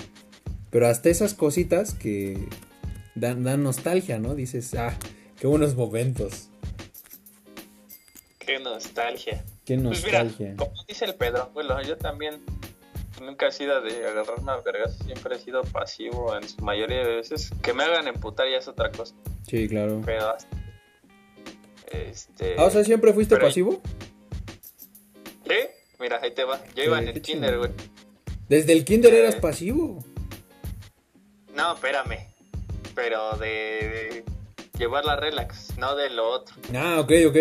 [0.70, 2.48] Pero hasta esas cositas que
[3.14, 4.35] dan, dan nostalgia, ¿no?
[4.35, 4.96] Dices, ah,
[5.38, 6.48] qué buenos momentos.
[8.38, 9.44] Qué nostalgia.
[9.64, 10.37] Qué nostalgia.
[10.37, 12.40] Pues mira, como dice el Pedro, bueno, yo también
[13.20, 17.16] nunca he sido de agarrarme a vergas, siempre he sido pasivo en su mayoría de
[17.16, 17.50] veces.
[17.62, 19.14] Que me hagan emputar ya es otra cosa.
[19.46, 20.02] Sí, claro.
[20.04, 20.37] Pero
[21.92, 22.54] este...
[22.59, 23.80] Ah, o sea, ¿siempre fuiste pasivo?
[25.46, 25.56] Sí,
[25.98, 26.61] mira, ahí te va.
[26.74, 27.70] Yo iba en el kinder, güey.
[28.48, 30.04] ¿Desde el kinder eras eh, pasivo?
[31.61, 32.27] No, espérame.
[32.94, 34.25] Pero de,
[34.79, 36.57] llevar la relax, no de lo otro.
[36.75, 37.37] Ah, ok, ok.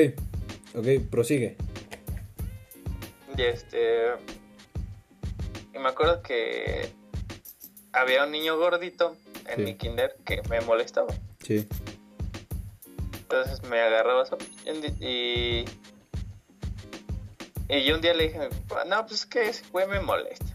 [0.76, 1.56] Ok, prosigue.
[3.38, 4.08] Y este
[5.72, 6.92] me acuerdo que
[7.94, 9.16] había un niño gordito
[9.48, 11.14] en mi kinder que me molestaba.
[11.42, 11.66] Sí.
[13.14, 14.26] Entonces me agarraba
[15.00, 15.64] y,
[17.70, 20.02] y yo un día le dije a mi papá, no, pues que ese güey me
[20.02, 20.46] molesta.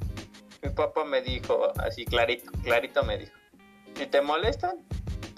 [0.62, 3.32] Mi papá me dijo, así clarito, clarito me dijo,
[3.96, 4.76] si te molestan,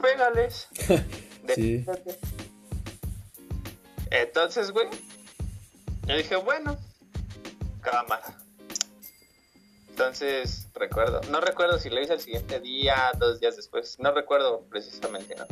[0.00, 0.68] pégales.
[1.54, 1.84] sí.
[4.10, 4.88] Entonces, güey,
[6.06, 6.76] yo dije, bueno,
[7.80, 8.38] cámara.
[9.88, 14.66] Entonces, recuerdo, no recuerdo si lo hice el siguiente día, dos días después, no recuerdo
[14.68, 15.46] precisamente, ¿no?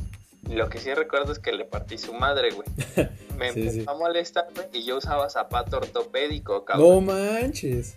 [0.55, 2.69] Lo que sí recuerdo es que le partí su madre, güey.
[3.39, 7.07] Me empezó a molestar, y yo usaba zapato ortopédico, cabrón.
[7.07, 7.97] No manches.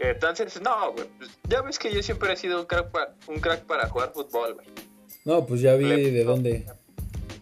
[0.00, 3.38] Entonces, no, güey, pues, ya ves que yo siempre he sido un crack, para, un
[3.38, 4.66] crack para jugar fútbol, güey.
[5.26, 6.66] No, pues ya vi de dónde.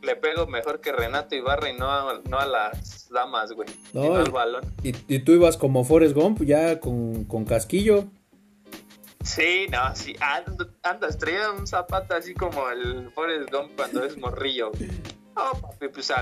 [0.03, 3.69] Le pego mejor que Renato Ibarra y no a, no a las damas, güey.
[3.93, 4.65] No, al balón.
[4.83, 8.07] Y, y, tú ibas como Forrest Gump, ya con, con casquillo.
[9.23, 10.17] Sí, no, sí,
[10.83, 14.73] anda, traía un zapato así como el Forrest Gump cuando es morrillo.
[15.37, 16.13] Oh, papi, pues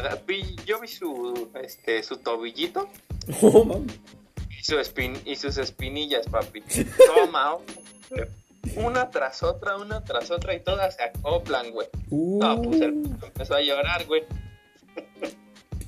[0.67, 2.91] yo vi su, este, su tobillito.
[3.43, 3.87] Oh, y,
[4.67, 6.63] su espin, y sus espinillas, papi.
[7.07, 7.63] Toma, oh,
[8.77, 11.89] una tras otra, una tras otra y todas se acoplan, güey.
[12.11, 12.85] No, pues uh.
[13.25, 14.25] empezó a llorar, güey.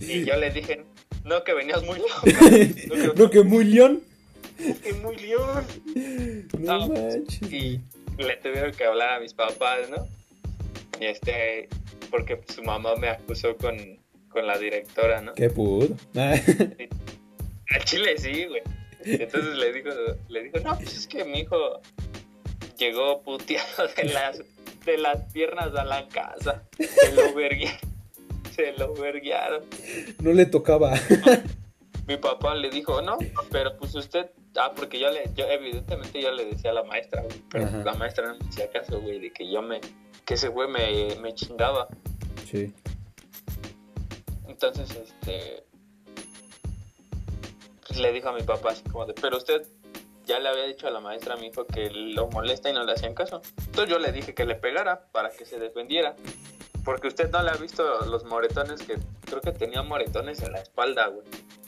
[0.00, 0.84] y yo le dije,
[1.24, 3.14] no, que venías muy loco.
[3.16, 4.02] no, que muy león
[4.58, 5.64] es muy león.
[6.58, 6.88] No,
[7.48, 7.80] Y
[8.18, 10.06] le tuvieron que hablar a mis papás, ¿no?
[11.00, 11.68] Y este,
[12.10, 13.76] porque su mamá me acusó con,
[14.28, 15.34] con la directora, ¿no?
[15.34, 15.96] ¿Qué pudo?
[17.70, 18.62] A Chile sí, güey.
[19.04, 19.90] Entonces le dijo,
[20.28, 21.80] le dijo, no, pues es que mi hijo
[22.76, 24.42] llegó puteado de las,
[24.84, 26.64] de las piernas a la casa.
[26.78, 27.80] Se lo verguiaron.
[28.54, 29.64] Se lo verguiaron.
[30.20, 30.94] No le tocaba.
[32.08, 33.18] mi papá le dijo, no,
[33.50, 37.22] pero pues usted Ah, porque yo le, yo evidentemente yo le decía a la maestra,
[37.50, 39.80] pero la maestra no me hacía caso, güey, de que yo me,
[40.24, 41.86] que ese güey me, me chingaba.
[42.44, 42.72] Sí.
[44.48, 45.64] Entonces, este,
[47.88, 49.66] pues le dijo a mi papá así como de, pero usted
[50.26, 52.84] ya le había dicho a la maestra a mi hijo que lo molesta y no
[52.84, 53.40] le hacían caso.
[53.58, 56.14] Entonces yo le dije que le pegara para que se defendiera.
[56.84, 60.60] Porque usted no le ha visto los moretones que creo que tenía moretones en la
[60.60, 61.26] espalda, güey.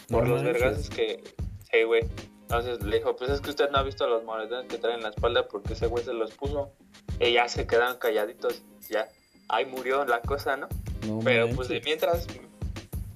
[0.08, 1.22] Por los vergazos que,
[1.70, 2.02] sí, güey.
[2.42, 5.04] Entonces le dijo, pues es que usted no ha visto los moretones que traen en
[5.04, 6.70] la espalda porque ese güey se los puso.
[7.18, 9.08] Y ya se quedaron calladitos, ya.
[9.48, 10.68] Ahí murió la cosa, ¿no?
[11.24, 12.26] pero pues de mientras,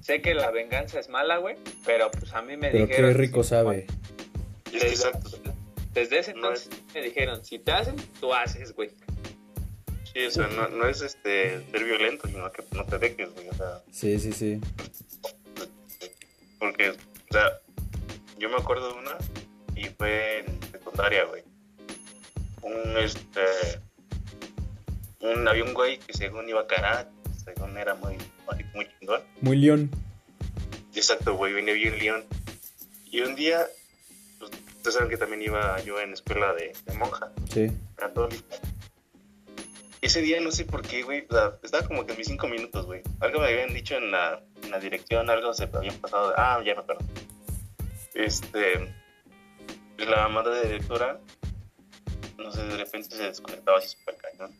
[0.04, 3.12] sé que la venganza es mala, güey, pero pues a mí me pero dijeron...
[3.12, 3.86] qué rico sabe.
[4.70, 5.10] Desde,
[5.94, 8.90] desde ese entonces me dijeron, si te hacen, tú haces, güey.
[10.12, 13.48] Sí, o sea, no, no es este ser violento, sino que no te dejes, güey.
[13.48, 14.60] O sea, sí, sí, sí.
[16.58, 16.94] Porque, o
[17.30, 17.60] sea,
[18.38, 19.16] yo me acuerdo de una
[19.74, 21.42] y fue en secundaria, güey.
[22.60, 23.40] Un, este,
[25.20, 27.10] un, había un güey que según iba a karate,
[27.44, 28.16] según era muy,
[28.74, 29.22] muy chingón.
[29.40, 29.90] Muy león.
[30.94, 32.24] Exacto, güey, venía bien león.
[33.10, 33.66] Y un día,
[34.38, 37.30] pues, ustedes saben que también iba yo en escuela de, monja.
[37.52, 37.70] Sí.
[37.96, 38.56] Católica.
[40.00, 41.26] Ese día no sé por qué, güey,
[41.62, 43.02] estaba como que en mis cinco minutos, güey.
[43.20, 46.34] Algo me habían dicho en la, en la dirección, algo se habían pasado.
[46.36, 47.04] ah, ya me acuerdo
[48.14, 48.94] este,
[49.98, 51.20] la madre de directora,
[52.38, 54.52] no sé, de repente se desconectaba así súper cañón.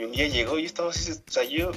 [0.00, 1.72] Y un día llegó y estaba así, o sea, yo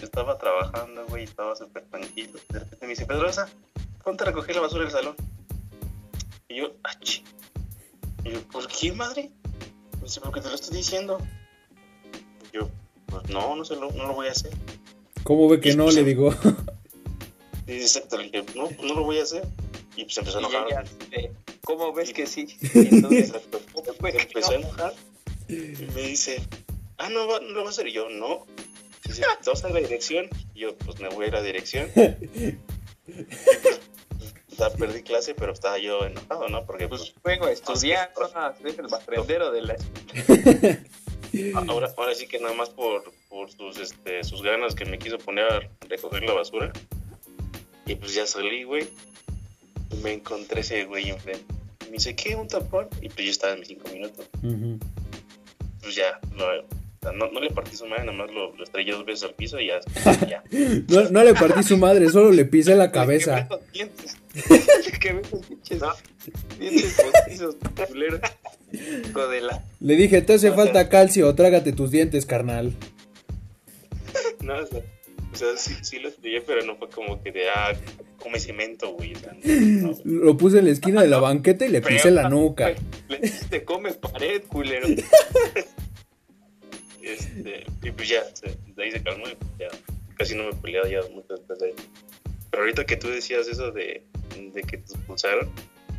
[0.00, 2.40] estaba trabajando, güey, estaba súper tranquilo.
[2.48, 3.50] De repente me dice, Pedrosa,
[4.02, 5.14] ponte a recoger la basura del salón.
[6.48, 7.20] Y yo, ¡ach!
[8.24, 9.30] Y yo, ¿por qué, madre?
[9.98, 11.18] Me dice, porque te lo estoy diciendo.
[12.50, 12.70] Y yo,
[13.04, 14.52] pues no, no, se lo, no lo voy a hacer.
[15.22, 15.90] ¿Cómo ve que no?
[15.90, 16.34] Le digo.
[17.68, 19.42] Y dice, exacto, le dije, no, no lo voy a hacer.
[19.96, 20.86] Y pues empezó a enojar.
[21.62, 22.46] ¿Cómo ves que sí?
[22.74, 23.32] Entonces,
[24.02, 24.94] empezó a enojar
[25.48, 25.54] y
[25.94, 26.40] me dice,
[26.98, 27.88] ah, no, no lo vas a hacer.
[27.88, 28.46] Y yo, no.
[29.04, 30.28] Dice, ¿te vas a la dirección?
[30.54, 31.90] Y yo, pues me voy a la dirección.
[34.78, 36.64] Perdí clase, pero estaba yo enojado, ¿no?
[36.64, 39.76] Porque Pues vengo a estudiar, no, es el aprendero de la
[41.68, 45.18] ahora, ahora sí que nada más por, por sus, este, sus ganas que me quiso
[45.18, 46.72] poner a recoger la basura.
[47.84, 48.88] Y pues ya salí, güey.
[50.02, 51.44] Me encontré ese güey enfrente.
[51.82, 52.34] Y me dice, ¿qué?
[52.34, 52.88] ¿Un tapón?
[53.00, 54.26] Y pues yo estaba en mis cinco minutos.
[55.80, 58.64] Pues ya, no, o sea, no, no le partí su madre, nada más lo, lo
[58.64, 59.80] estrellé dos veces al piso y ya.
[60.28, 60.42] ya.
[60.88, 63.48] No, no le partí su madre, solo le pisé la cabeza.
[69.80, 72.72] Le dije, te hace falta calcio, trágate tus dientes, carnal.
[74.42, 74.80] No, o sea,
[75.32, 77.72] o sea, sí, sí lo estudié, pero no fue como que de, ah,
[78.18, 79.14] come cemento, güey.
[79.14, 80.00] O sea, no, güey.
[80.04, 82.74] Lo puse en la esquina de la banqueta y le pisé la nuca.
[83.08, 84.88] Le dijiste, come pared, culero.
[87.06, 88.22] Este, y pues ya,
[88.74, 89.68] de ahí se calmó y pues ya,
[90.16, 91.74] casi no me peleaba ya mucho después de ahí.
[92.50, 94.02] Pero ahorita que tú decías eso de,
[94.52, 95.50] de que te expulsaron,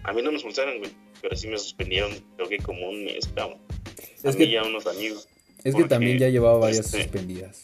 [0.03, 0.91] a mí no me expulsaron, güey,
[1.21, 3.59] pero sí me suspendieron, creo que como un mes, cabrón.
[4.23, 5.27] A Es mí que- ya unos amigos.
[5.63, 7.63] Es que también ya llevaba varias este, suspendidas.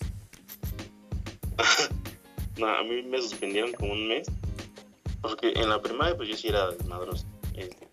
[2.57, 4.27] No, a mí me suspendieron como un mes.
[5.21, 7.25] Porque en la primaria, pues yo sí era desmadroso.
[7.55, 7.85] Este,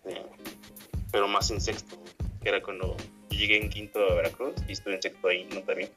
[1.11, 1.97] pero más en sexto,
[2.43, 2.95] que era cuando
[3.31, 5.61] yo llegué en quinto a Veracruz y estuve en sexto ahí, ¿no?
[5.61, 5.89] También.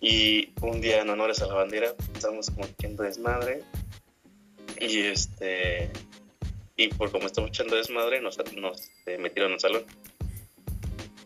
[0.00, 3.62] Y un día en honores a la bandera, estábamos como echando desmadre.
[4.80, 5.90] Y este.
[6.76, 9.84] Y por como estábamos echando desmadre, nos, nos eh, metieron al salón.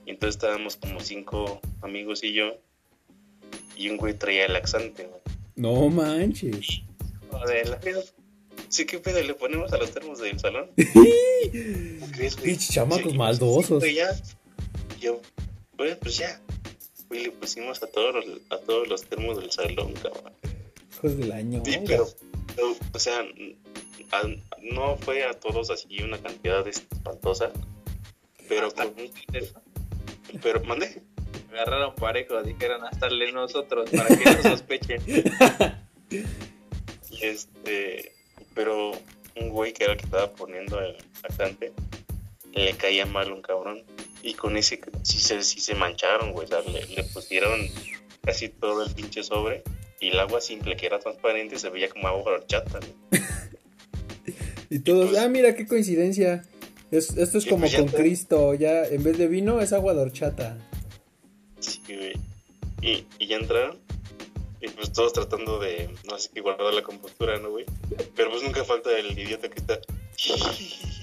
[0.07, 2.57] Y entonces estábamos como cinco amigos y yo.
[3.77, 5.21] Y un güey traía el laxante, güey.
[5.57, 6.83] No manches.
[7.31, 7.81] Joder, la.
[8.69, 9.23] Sí, ¿qué pedo?
[9.23, 10.71] ¿Le ponemos a los termos del salón?
[10.93, 12.57] ¿Cómo crees, güey?
[12.57, 13.83] Chamacos maldosos.
[13.93, 14.11] ya.
[15.01, 15.21] Yo,
[15.77, 16.41] pues, pues ya.
[17.09, 20.33] Güey, le pusimos a todos los, a todos los termos del salón, cabrón.
[20.93, 21.63] Hijos del año.
[21.65, 22.07] Sí, pero,
[22.55, 24.23] pero, o sea, a-
[24.63, 27.51] no fue a todos así una cantidad espantosa,
[28.49, 29.11] pero con un
[30.43, 31.03] pero mandé.
[31.53, 35.03] Agarraron parejo, dijeron hasta le nosotros para que no sospechen.
[37.11, 38.13] Y este,
[38.55, 38.93] pero
[39.37, 41.73] un güey que era el que estaba poniendo el laxante,
[42.53, 43.83] le caía mal un cabrón.
[44.23, 46.47] Y con ese sí se, sí se mancharon, güey.
[46.47, 47.61] O sea, le, le pusieron
[48.25, 49.63] casi todo el pinche sobre.
[50.01, 52.79] Y el agua simple, que era transparente, se veía como agua horchata.
[52.81, 53.23] güey.
[54.71, 56.45] Y todos, ah, mira qué coincidencia.
[56.91, 59.95] Es- esto es como pues con te- Cristo, ya en vez de vino es agua
[59.95, 60.59] de horchata.
[61.59, 62.13] Sí, güey.
[62.83, 63.79] Y, y ya entraron.
[64.61, 67.65] Y pues todos tratando de, no sé qué, guardar la compostura, ¿no, güey?
[68.15, 69.81] Pero pues nunca falta el idiota que está.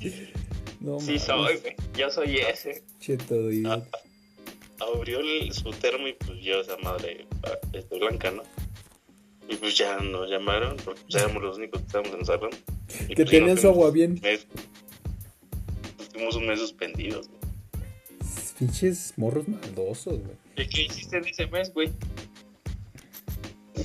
[0.80, 1.60] No Sí mames, soy.
[1.96, 2.82] Yo soy ese.
[3.00, 3.86] che, todo idiota.
[4.80, 8.42] abrió el- su termo y pues yo esa madre ah, este, blanca, ¿no?
[9.48, 12.50] Y pues ya nos llamaron, porque pues, éramos los únicos que estábamos en el salón.
[13.08, 14.12] Y, Que pues, tenían su agua bien.
[14.12, 14.46] un mes-
[15.96, 17.28] pues, Tuvimos un mes suspendidos.
[17.28, 17.40] güey.
[18.58, 20.36] Pinches morros maldosos, güey.
[20.56, 21.90] ¿Y qué hiciste en ese mes, güey?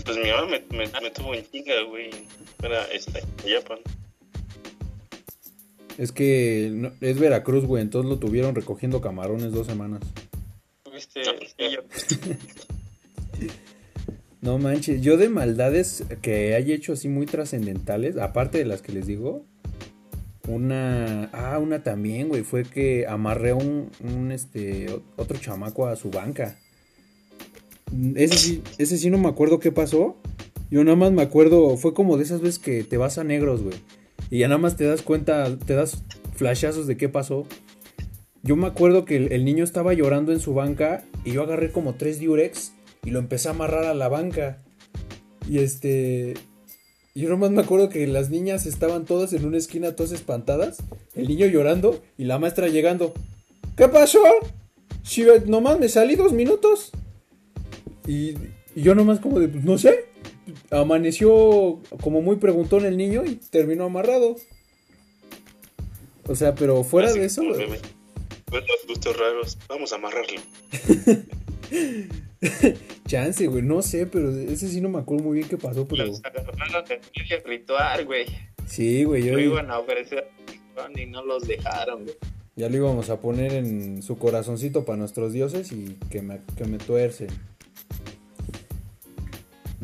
[0.03, 2.09] Pues mi mamá me, me, me tuvo en chinga, güey.
[2.61, 3.79] Era este, Japan.
[5.97, 10.01] Es que no- es Veracruz, güey, entonces lo tuvieron recogiendo camarones dos semanas.
[10.83, 11.21] Tuviste.
[11.23, 11.33] No,
[11.65, 11.81] y yo-
[14.41, 18.91] No manches, yo de maldades que haya hecho así muy trascendentales, aparte de las que
[18.91, 19.43] les digo,
[20.47, 26.11] una, ah, una también, güey, fue que amarré un, un, este, otro chamaco a su
[26.11, 26.59] banca.
[28.15, 30.15] Ese sí, ese sí no me acuerdo qué pasó.
[30.69, 33.63] Yo nada más me acuerdo, fue como de esas veces que te vas a negros,
[33.63, 33.77] güey.
[34.29, 36.03] Y ya nada más te das cuenta, te das
[36.35, 37.45] flashazos de qué pasó.
[38.43, 41.95] Yo me acuerdo que el, niño estaba llorando en su banca y yo agarré como
[41.95, 44.61] tres diurex y lo empecé a amarrar a la banca.
[45.49, 46.35] Y este.
[47.15, 50.77] Yo nomás me acuerdo que las niñas estaban todas en una esquina, todas espantadas.
[51.15, 53.13] El niño llorando y la maestra llegando.
[53.77, 54.19] ¿Qué pasó?
[55.01, 56.91] Si nomás me salí dos minutos.
[58.05, 58.35] Y,
[58.75, 60.05] y yo nomás como de, pues no sé.
[60.71, 64.35] Amaneció como muy preguntón el niño y terminó amarrado.
[66.27, 67.43] O sea, pero fuera Así de eso.
[67.43, 70.41] los gustos raros, vamos a amarrarlo.
[73.07, 76.05] Chance, güey, no sé, pero ese sí no me acuerdo muy bien qué pasó, pero
[76.05, 78.25] Los agarraron en ritual, güey.
[78.67, 80.27] sí, güey, yo Lo iban a ofrecer
[80.95, 82.15] y no los dejaron, güey.
[82.55, 86.65] ya lo íbamos a poner en su corazoncito para nuestros dioses y que me, que
[86.65, 87.29] me tuercen.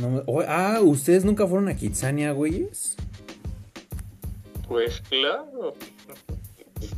[0.02, 2.95] No oh, ah, ¿ustedes nunca fueron a Kitsania, güeyes?
[4.68, 5.76] Pues claro.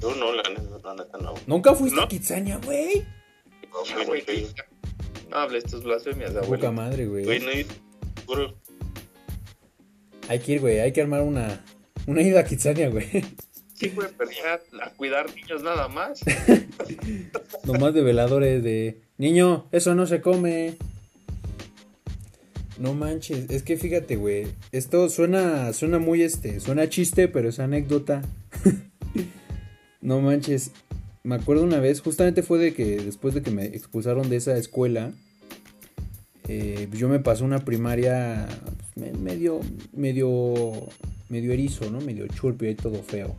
[0.02, 1.34] Yo no, la neta, no.
[1.46, 2.04] ¿Nunca fuiste No.
[2.04, 3.06] a Kitsania, güey?
[3.86, 4.24] Ya, güey,
[5.30, 6.72] No hables tus blasfemias, Poca abuelo.
[6.72, 7.26] madre, güey.
[7.26, 7.68] Güey, no hay.
[10.30, 11.66] Hay que ir, güey, hay que armar una,
[12.08, 13.10] una ida a Kitsania, güey.
[13.74, 16.22] Sí, güey, pero ya a cuidar niños nada más.
[17.66, 20.78] Nomás de veladores de, niño, eso no se come.
[22.80, 27.60] No manches, es que fíjate, güey, esto suena, suena muy, este, suena chiste, pero es
[27.60, 28.24] anécdota.
[30.02, 30.72] no manches,
[31.24, 34.58] me acuerdo una vez, justamente fue de que después de que me expulsaron de esa
[34.58, 35.14] escuela,
[36.48, 38.48] eh, yo me pasé una primaria
[38.96, 39.62] pues, medio,
[39.94, 40.90] medio,
[41.30, 42.02] medio erizo, ¿no?
[42.02, 43.36] Medio chulpio y todo feo.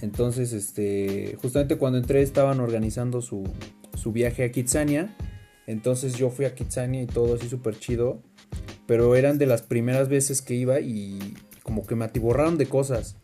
[0.00, 3.44] Entonces, este, justamente cuando entré estaban organizando su,
[3.96, 5.14] su viaje a Kitsania.
[5.70, 8.20] Entonces yo fui a Kitsania y todo así súper chido.
[8.86, 13.16] Pero eran de las primeras veces que iba y como que me atiborraron de cosas.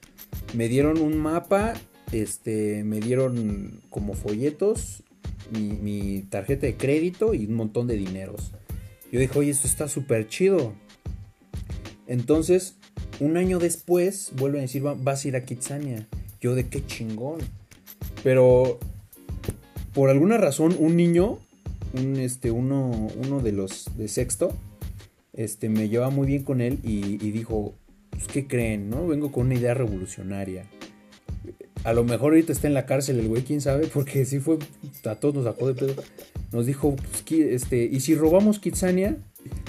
[0.55, 1.75] Me dieron un mapa,
[2.13, 5.03] este, me dieron como folletos,
[5.51, 8.53] mi, mi tarjeta de crédito y un montón de dineros.
[9.11, 10.73] Yo dije, oye, esto está súper chido.
[12.07, 12.77] Entonces,
[13.19, 16.07] un año después, vuelven a decir, vas a ir a Kitsania.
[16.41, 17.41] Yo de qué chingón.
[18.23, 18.79] Pero
[19.97, 21.39] por alguna razón un niño,
[21.95, 24.53] un este uno uno de los de sexto,
[25.33, 27.75] este me lleva muy bien con él y, dijo,
[28.11, 29.07] pues qué creen, ¿no?
[29.07, 30.65] Vengo con una idea revolucionaria.
[31.85, 34.59] A lo mejor ahorita está en la cárcel el güey, quién sabe, porque sí fue
[35.05, 36.03] a todos nos sacó de pedo.
[36.53, 39.17] Nos dijo, pues, este, ¿y si robamos Kitsania?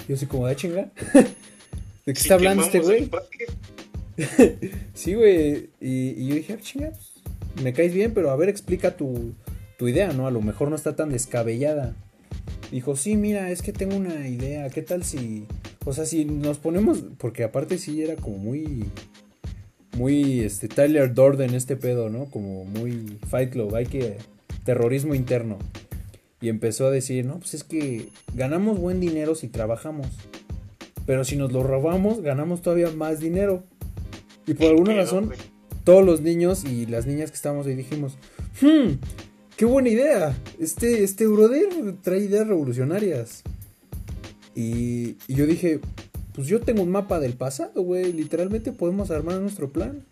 [0.08, 0.90] Yo así como, ¿de ah, chinga?
[2.06, 3.10] ¿De qué está hablando este güey?
[4.94, 5.70] sí, güey.
[5.80, 7.22] Y, yo dije, ah, chingados,
[7.62, 9.34] me caes bien, pero a ver, explica tu,
[9.80, 10.26] idea, ¿no?
[10.26, 11.94] A lo mejor no está tan descabellada.
[12.70, 14.68] Dijo, sí, mira, es que tengo una idea.
[14.70, 15.46] ¿Qué tal si...
[15.84, 17.02] O sea, si nos ponemos...
[17.18, 18.84] Porque aparte sí era como muy...
[19.96, 22.26] Muy, este, Tyler Dorden este pedo, ¿no?
[22.26, 23.74] Como muy Fight Club.
[23.74, 24.16] Hay que...
[24.64, 25.58] Terrorismo interno.
[26.40, 30.06] Y empezó a decir, no, pues es que ganamos buen dinero si trabajamos.
[31.06, 33.64] Pero si nos lo robamos, ganamos todavía más dinero.
[34.46, 35.32] Y por alguna razón,
[35.84, 38.18] todos los niños y las niñas que estábamos ahí dijimos,
[38.60, 38.92] hmm,
[39.58, 40.40] qué buena idea.
[40.60, 41.66] Este, este brother
[42.00, 43.42] trae ideas revolucionarias.
[44.54, 45.80] Y, yo dije,
[46.32, 48.12] pues yo tengo un mapa del pasado, güey.
[48.12, 50.04] Literalmente podemos armar nuestro plan.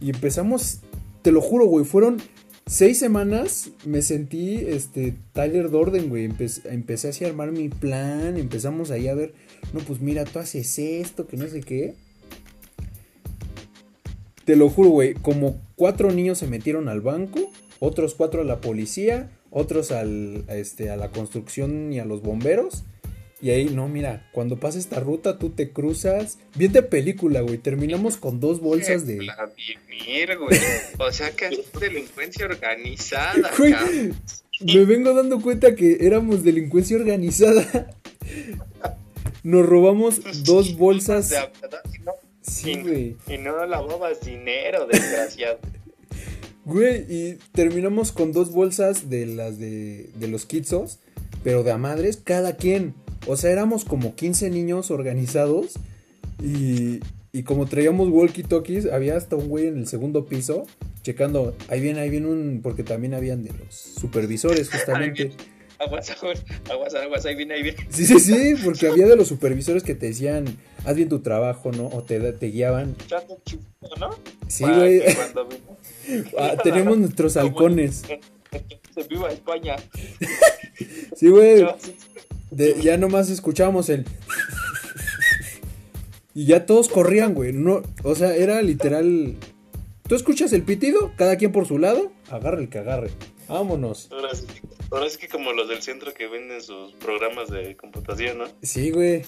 [0.00, 0.80] Y empezamos,
[1.22, 2.18] te lo juro, güey, fueron
[2.66, 3.70] seis semanas.
[3.86, 6.26] Me sentí, este, Tyler Dorden, güey.
[6.26, 8.36] Empecé, empecé así a armar mi plan.
[8.36, 9.32] Empezamos ahí a ver,
[9.72, 11.94] no, pues mira, tú haces esto, que no sé qué.
[14.44, 17.50] Te lo juro, güey, como cuatro niños se metieron al banco,
[17.80, 22.22] otros cuatro a la policía, otros al, a, este, a la construcción y a los
[22.22, 22.84] bomberos.
[23.40, 26.38] Y ahí, no, mira, cuando pasa esta ruta tú te cruzas.
[26.56, 27.58] Bien de película, güey.
[27.58, 29.16] Terminamos con dos bolsas de.
[29.16, 29.28] Güey.
[30.98, 33.50] O sea que es delincuencia organizada,
[34.60, 37.90] Me vengo dando cuenta que éramos delincuencia organizada.
[39.44, 41.32] Nos robamos dos bolsas.
[42.42, 43.16] Sí, güey.
[43.28, 45.60] Y, no lavabas dinero, desgraciado.
[46.68, 50.98] Güey, y terminamos con dos bolsas de las de, de los kitsos,
[51.42, 52.92] pero de a madres, cada quien.
[53.26, 55.76] O sea, éramos como 15 niños organizados
[56.42, 57.00] y,
[57.32, 60.66] y como traíamos walkie-talkies, había hasta un güey en el segundo piso
[61.02, 65.32] checando, ahí viene, ahí viene un, porque también habían de los supervisores justamente.
[65.78, 67.86] Aguas, aguas, aguas, aguas, ahí viene, ahí viene.
[67.90, 70.44] Sí, sí, sí, porque había de los supervisores que te decían,
[70.84, 71.86] haz bien tu trabajo, ¿no?
[71.86, 72.96] O te, te guiaban.
[74.00, 74.10] ¿no?
[74.48, 75.02] Sí, güey.
[76.38, 78.02] ah, tenemos nuestros halcones.
[79.08, 79.76] Viva España.
[81.16, 81.64] sí, güey.
[82.82, 84.04] ya nomás escuchábamos el...
[86.34, 87.52] Y ya todos corrían, güey.
[87.52, 89.34] No, o sea, era literal...
[90.06, 93.10] Tú escuchas el pitido, cada quien por su lado, agarre el que agarre.
[93.48, 94.08] Vámonos.
[94.08, 94.60] Sí,
[94.90, 98.44] ahora es que como los del centro que venden sus programas de computación, ¿no?
[98.62, 99.22] Sí, güey.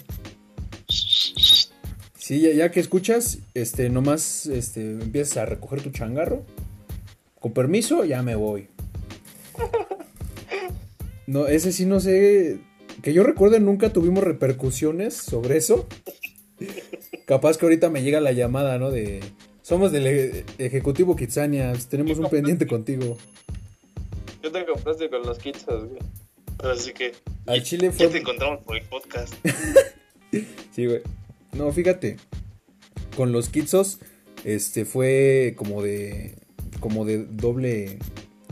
[2.19, 6.45] Sí, ya, que escuchas, este, nomás este, empiezas a recoger tu changarro.
[7.41, 8.69] Con permiso, ya me voy.
[11.27, 12.59] No, ese sí no sé.
[13.03, 15.87] Que yo recuerde, nunca tuvimos repercusiones sobre eso.
[17.25, 18.91] Capaz que ahorita me llega la llamada, ¿no?
[18.91, 19.21] De.
[19.63, 23.17] Somos del e-, Ejecutivo Kitsania, tenemos un pendiente contigo.
[24.43, 26.01] Yo te compraste con los kitsos, güey.
[26.59, 27.13] Así que.
[27.47, 28.07] Al Chile fue.
[28.07, 29.35] Ya te encontramos por el podcast.
[30.73, 31.03] sí, güey.
[31.53, 32.17] No, fíjate.
[33.17, 33.99] Con los kitsos,
[34.45, 36.37] este fue como de.
[36.81, 37.99] Como de doble.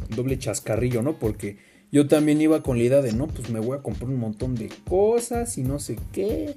[0.09, 1.19] Doble chascarrillo, ¿no?
[1.19, 1.59] Porque
[1.91, 4.55] yo también iba con la idea de, no, pues me voy a comprar un montón
[4.55, 6.57] de cosas y no sé qué.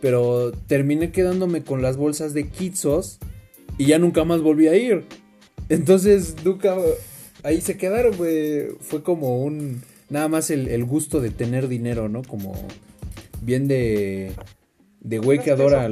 [0.00, 3.18] Pero terminé quedándome con las bolsas de kitsos
[3.78, 5.04] y ya nunca más volví a ir.
[5.68, 6.76] Entonces, nunca
[7.42, 8.68] ahí se quedaron, güey.
[8.80, 9.82] Fue como un.
[10.08, 12.22] Nada más el, gusto de tener dinero, ¿no?
[12.22, 12.54] Como
[13.42, 14.32] bien de.
[15.00, 15.88] De güey que adora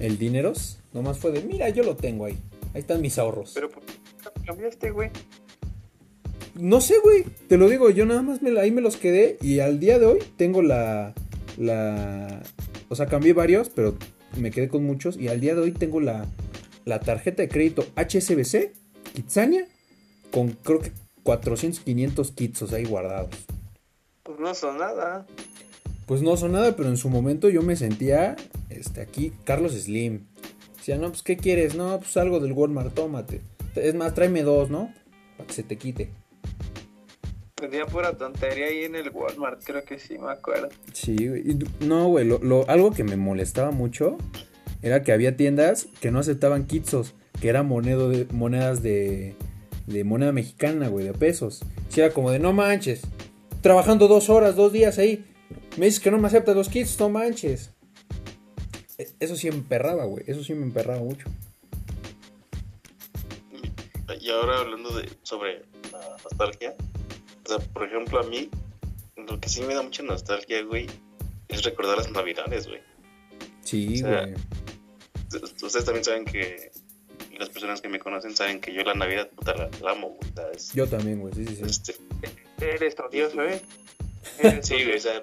[0.00, 2.36] el dineros, nomás fue de, mira, yo lo tengo ahí.
[2.74, 3.52] Ahí están mis ahorros.
[3.54, 3.94] Pero ¿por qué
[4.46, 5.10] cambiaste, güey?
[6.54, 7.24] No sé, güey.
[7.48, 10.06] Te lo digo, yo nada más me, ahí me los quedé y al día de
[10.06, 11.14] hoy tengo la,
[11.58, 12.42] la...
[12.88, 13.96] O sea, cambié varios, pero
[14.36, 16.26] me quedé con muchos y al día de hoy tengo la,
[16.84, 18.72] la tarjeta de crédito HSBC,
[19.14, 19.66] Kitsania,
[20.30, 23.30] con creo que 400, 500 kits ahí guardados.
[24.22, 25.26] Pues no son nada.
[26.06, 28.36] Pues no son nada, pero en su momento yo me sentía,
[28.68, 30.26] este, aquí, Carlos Slim.
[30.76, 31.74] Decía, no, pues, ¿qué quieres?
[31.74, 33.42] No, pues algo del Walmart, tómate.
[33.76, 34.92] Es más, tráeme dos, ¿no?
[35.36, 36.10] Para que se te quite.
[37.54, 40.70] Tenía pura tontería ahí en el Walmart, creo que sí, me acuerdo.
[40.92, 41.58] Sí, güey.
[41.80, 44.16] No, güey, lo, lo, algo que me molestaba mucho
[44.82, 49.36] era que había tiendas que no aceptaban kitsos, que eran monedo de, monedas de,
[49.86, 51.60] de moneda mexicana, güey, de pesos.
[51.88, 53.02] Si era como de, no manches,
[53.60, 55.24] trabajando dos horas, dos días ahí,
[55.76, 57.70] me dices que no me aceptas los kits, no manches.
[58.98, 61.28] E, eso sí me emperraba, güey, eso sí me emperraba mucho.
[64.20, 65.62] Y ahora hablando de sobre
[65.92, 66.74] la nostalgia,
[67.44, 68.50] o sea, por ejemplo, a mí,
[69.16, 70.86] lo que sí me da mucha nostalgia, güey,
[71.48, 72.80] es recordar las navidades, güey.
[73.62, 74.34] Sí, güey.
[75.62, 76.69] Ustedes también saben que
[77.40, 80.30] las personas que me conocen saben que yo la Navidad puta la, amo, güey.
[80.74, 81.92] Yo también, güey, sí, sí, sí.
[82.22, 83.60] Este, eres odioso, ¿eh?
[84.62, 85.22] sí, güey, o sea,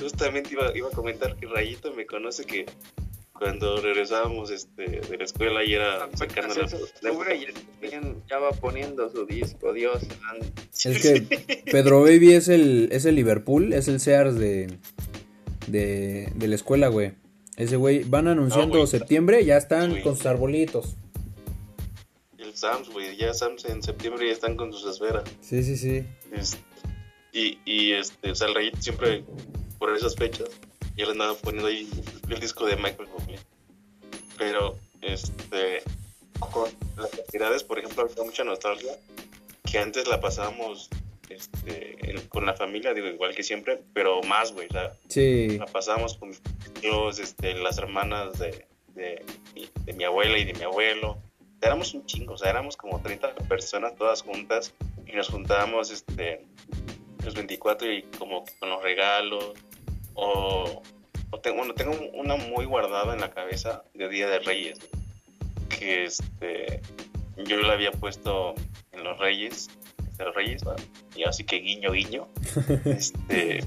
[0.00, 2.66] justamente iba, iba a comentar que Rayito me conoce que
[3.32, 6.68] cuando regresábamos este, de la escuela y era sacando la,
[7.00, 7.46] la y
[8.28, 10.02] ya va poniendo su disco, Dios.
[10.84, 14.78] Es que Pedro Baby es el, es el Liverpool, es el Sears de,
[15.66, 17.14] de, de la escuela, güey.
[17.56, 20.96] Ese güey, van anunciando septiembre, ya están con sus arbolitos.
[22.52, 25.24] El Sams, güey, ya Sams en septiembre ya están con sus esferas.
[25.40, 26.04] Sí, sí, sí.
[27.32, 29.24] y, y este, o sea, el Rayito siempre
[29.78, 30.50] por esas fechas
[30.96, 31.88] yo le andaba poniendo ahí
[32.28, 33.38] el disco de Michael Bublé.
[34.36, 35.82] Pero, este,
[36.38, 38.92] con las actividades, por ejemplo, había mucha nostalgia,
[39.70, 40.90] que antes la pasábamos
[41.30, 41.96] este,
[42.28, 45.56] con la familia, digo, igual que siempre, pero más, güey, la, sí.
[45.58, 46.32] la pasábamos con
[46.82, 49.24] los, este, las hermanas de, de,
[49.86, 51.18] de, mi abuela y de mi abuelo.
[51.62, 54.74] Éramos un chingo, o sea, éramos como 30 personas todas juntas
[55.06, 56.44] y nos juntábamos este,
[57.24, 59.52] los 24 y como con los regalos
[60.14, 60.82] o,
[61.42, 64.78] tengo, bueno, tengo una muy guardada en la cabeza de Día de Reyes,
[65.68, 66.80] que este,
[67.46, 68.54] yo la había puesto
[68.92, 69.70] en los Reyes,
[70.18, 70.62] de los Reyes,
[71.16, 72.28] y así que guiño, guiño.
[72.84, 73.60] este,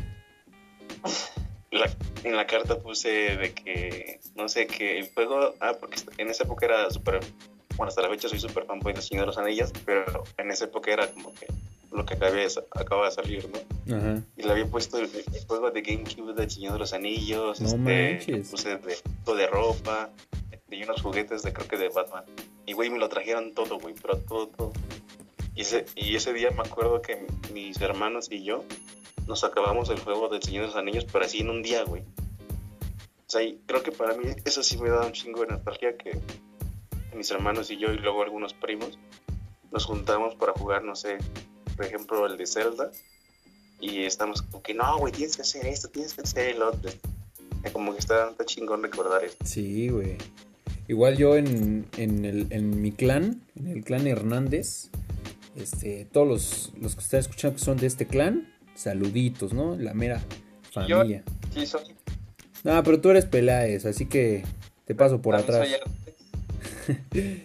[2.24, 6.44] en la carta puse de que, no sé, que el juego, ah, porque en esa
[6.44, 7.20] época era súper,
[7.78, 10.66] bueno, hasta la fecha soy súper fanboy de Señor de los Anillos, pero en esa
[10.66, 11.48] época era como que
[11.92, 13.96] lo que acaba de salir, ¿no?
[13.96, 14.22] Ajá.
[14.36, 15.10] Y le había puesto el,
[15.48, 20.10] juego de GameCube de Señor de los Anillos, no este, puse de, de ropa,
[20.70, 22.24] y unos juguetes de creo que de Batman.
[22.66, 24.74] Y güey, me lo trajeron todo, güey, pero todo, todo.
[25.56, 28.64] Y ese, y ese día me acuerdo que mis hermanos y yo
[29.28, 32.02] nos acabamos el juego del Señor de los Anillos, pero así en un día, güey.
[32.02, 36.20] O sea, creo que para mí eso sí me da un chingo de nostalgia que
[37.16, 38.98] mis hermanos y yo y luego algunos primos
[39.72, 41.18] nos juntamos para jugar, no sé,
[41.76, 42.92] por ejemplo, el de Zelda,
[43.80, 46.92] y estamos como que, no, güey, tienes que hacer esto, tienes que hacer el otro.
[47.74, 49.44] Como que está, está chingón recordar esto.
[49.46, 50.18] Sí, güey.
[50.88, 54.90] Igual yo en, en, el, en mi clan, en el clan Hernández,
[55.56, 59.76] este, todos los, los que están escuchando que son de este clan, saluditos, ¿no?
[59.78, 60.22] La mera
[60.72, 61.24] familia.
[61.26, 61.96] Yo, sí, soy.
[62.64, 64.44] No, pero tú eres Peláez, así que
[64.86, 65.68] te paso por atrás.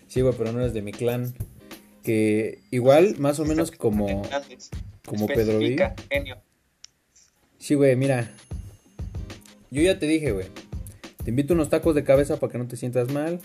[0.09, 1.35] Sí, güey, pero no eres de mi clan
[2.03, 4.23] que igual más o menos como
[5.07, 5.93] como Pedro Vive.
[7.59, 8.31] Sí, güey, mira.
[9.71, 10.47] Yo ya te dije, güey.
[11.25, 13.41] Te invito unos tacos de cabeza para que no te sientas mal.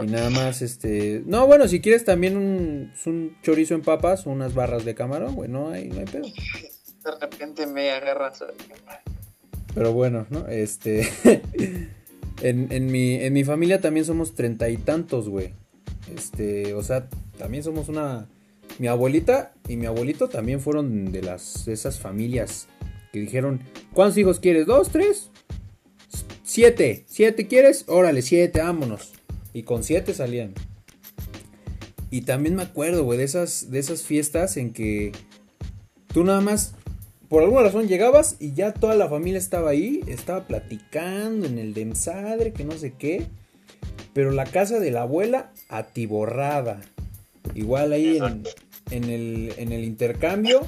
[0.00, 1.22] Y nada más, este...
[1.24, 5.34] No, bueno, si quieres también un, un chorizo en papas o unas barras de camarón,
[5.34, 6.24] güey, no hay, no hay pedo.
[6.24, 8.44] De repente me agarras.
[9.74, 10.46] Pero bueno, ¿no?
[10.48, 11.08] Este...
[12.42, 15.54] en, en, mi, en mi familia también somos treinta y tantos, güey.
[16.14, 17.08] Este, o sea,
[17.38, 18.28] también somos una...
[18.78, 22.68] Mi abuelita y mi abuelito también fueron de las esas familias
[23.12, 23.60] que dijeron,
[23.92, 24.66] ¿cuántos hijos quieres?
[24.66, 25.30] ¿Dos, tres?
[26.44, 27.04] Siete.
[27.06, 27.84] ¿Siete quieres?
[27.88, 29.12] Órale, siete, vámonos.
[29.52, 30.52] Y con siete salían.
[32.10, 35.12] Y también me acuerdo, güey, de esas, de esas fiestas en que
[36.12, 36.74] tú nada más,
[37.28, 41.74] por alguna razón, llegabas y ya toda la familia estaba ahí, estaba platicando en el
[41.74, 43.26] densadre, que no sé qué.
[44.14, 46.80] Pero la casa de la abuela atiborrada.
[47.54, 48.18] Igual ahí
[48.90, 50.66] en, el, en el intercambio.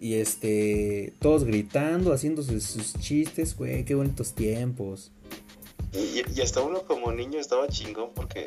[0.00, 5.10] Y este, todos gritando, haciéndose sus chistes, güey, qué bonitos tiempos.
[5.92, 8.46] Y, hasta uno como niño estaba chingón porque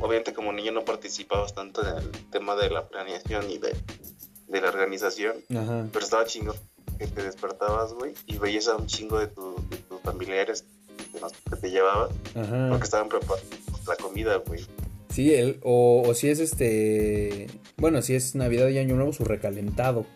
[0.00, 3.74] obviamente como niño no participabas tanto en el tema de la planeación y de,
[4.48, 6.56] la organización, pero estaba chingón
[6.98, 9.54] que te despertabas, güey, y veías a un chingo de, tus
[10.02, 10.64] familiares
[11.50, 14.64] que te llevaban porque estaban preparando la comida, güey.
[15.10, 19.24] Sí, el, o, o, si es este, bueno, si es Navidad y Año Nuevo, su
[19.24, 20.06] recalentado.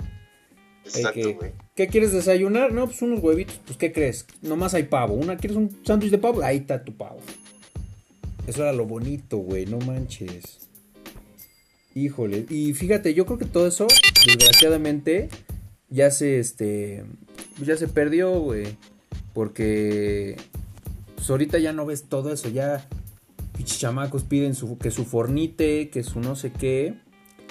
[0.85, 1.53] Exacto, güey.
[1.74, 2.72] ¿Qué quieres desayunar?
[2.72, 4.26] No, pues unos huevitos, pues ¿qué crees?
[4.43, 5.14] Nomás hay pavo.
[5.14, 6.43] ¿Una quieres un sándwich de pavo?
[6.43, 7.20] Ahí está tu pavo.
[8.47, 10.68] Eso era lo bonito, güey, no manches.
[11.95, 13.86] Híjole, y fíjate, yo creo que todo eso,
[14.26, 15.28] desgraciadamente,
[15.90, 17.05] ya se, este,
[17.64, 18.76] ya se perdió, güey.
[19.34, 20.36] Porque,
[21.16, 22.86] pues ahorita ya no ves todo eso, ya,
[23.64, 26.95] chamacos piden que su fornite, que su no sé qué.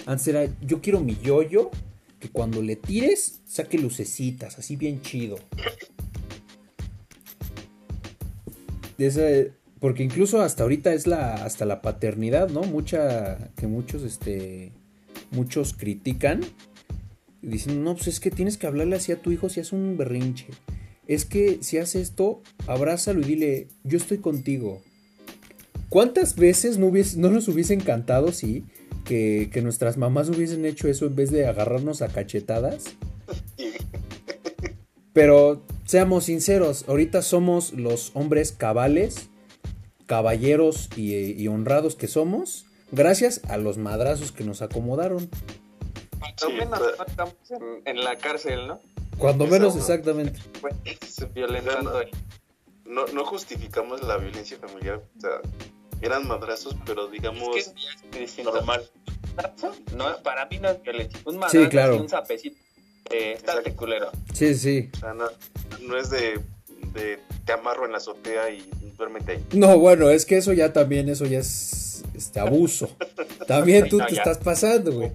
[0.05, 1.69] Antes era, yo quiero mi yoyo,
[2.19, 5.37] que cuando le tires, saque lucecitas, así bien chido.
[9.81, 12.61] Porque incluso hasta ahorita es la hasta la paternidad, ¿no?
[12.61, 14.71] Mucha que muchos este
[15.31, 16.39] muchos critican
[17.41, 19.97] diciendo, "No, pues es que tienes que hablarle así a tu hijo si hace un
[19.97, 20.47] berrinche.
[21.07, 24.81] Es que si hace esto, abrázalo y dile, "Yo estoy contigo."
[25.89, 28.63] ¿Cuántas veces no, no nos hubiese encantado si
[29.03, 32.85] que, nuestras mamás hubiesen hecho eso en vez de agarrarnos a cachetadas.
[35.13, 39.29] Pero seamos sinceros, ahorita somos los hombres cabales,
[40.11, 45.29] caballeros y, honrados que somos, gracias a los madrazos que nos acomodaron.
[46.19, 47.35] Cuando menos estamos
[47.85, 48.81] en, la cárcel, ¿no?
[49.17, 50.37] Cuando menos, exactamente.
[51.33, 51.93] violentando.
[52.83, 55.01] No, no justificamos la violencia familiar.
[55.17, 55.39] O sea,
[56.01, 57.71] eran madrazos, pero digamos
[58.13, 58.83] es normal.
[59.95, 61.21] No, para mí no es violencia.
[61.23, 61.95] Un madrazo sí, claro.
[61.95, 62.57] un sapecito.
[63.11, 64.11] Eh, está culero.
[64.33, 64.89] Sí, sí.
[64.93, 65.29] O sea, no,
[65.79, 66.37] no es de,
[66.93, 68.65] de, te amarro en la azotea y
[68.97, 69.45] duérmete ahí.
[69.53, 72.89] No, bueno, es que eso ya también, eso ya es este abuso.
[73.47, 75.11] también tú te estás pasando, güey.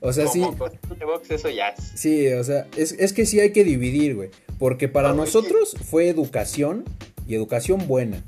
[0.00, 0.42] O sea, sí.
[1.28, 4.30] eso ya Sí, o sea, es, es que sí hay que dividir, güey.
[4.58, 6.84] Porque para nosotros fue educación
[7.26, 8.22] y educación buena.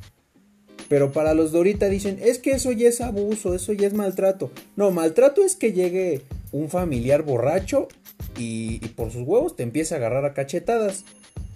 [0.89, 3.95] Pero para los de ahorita dicen, es que eso ya es abuso, eso ya es
[3.95, 4.51] maltrato.
[4.75, 7.87] No, maltrato es que llegue un familiar borracho
[8.37, 11.05] y, por sus huevos te empiece a agarrar a cachetadas.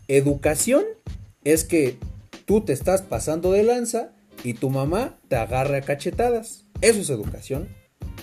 [0.07, 0.85] Educación
[1.45, 1.99] es que
[2.47, 6.65] tú te estás pasando de lanza y tu mamá te agarre a cachetadas.
[6.81, 7.69] Eso es educación,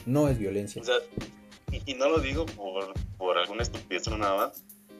[0.06, 0.82] no es violencia.
[1.86, 4.52] Y, no lo digo por, por alguna estupidez o nada.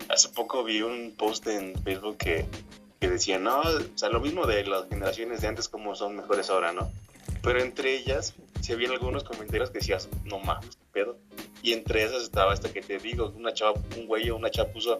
[0.10, 2.46] Hace poco vi un post en Facebook que
[3.02, 6.52] que decían, no, o sea, lo mismo de las generaciones de antes como son mejores
[6.52, 6.92] ahora, ¿no?
[7.42, 11.18] Pero entre ellas, si había algunos comentarios que decías, no mames, pedo.
[11.64, 14.72] Y entre esas estaba esta que te digo, una chava, un güey o una chava
[14.72, 15.00] puso,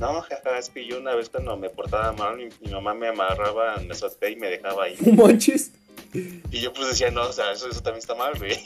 [0.00, 3.76] no, jaja, es que yo una vez cuando me portaba mal, mi, mamá me amarraba
[3.76, 3.96] en la
[4.30, 4.96] y me dejaba ahí.
[5.16, 5.72] manches?
[6.14, 8.56] Y yo pues decía, no, o sea, eso, eso también está mal, güey.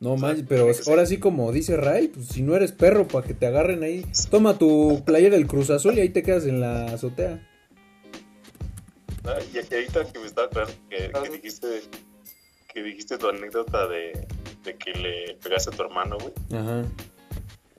[0.00, 3.34] No manches, pero ahora sí como dice Ray, pues si no eres perro para que
[3.34, 6.86] te agarren ahí, toma tu playera del Cruz Azul y ahí te quedas en la
[6.86, 7.48] azotea.
[9.24, 11.82] Ah, y ahorita que me estaba claro que, dijiste
[12.74, 14.26] que dijiste tu anécdota de,
[14.64, 16.32] que le pegaste a tu hermano, güey.
[16.60, 16.82] Ajá.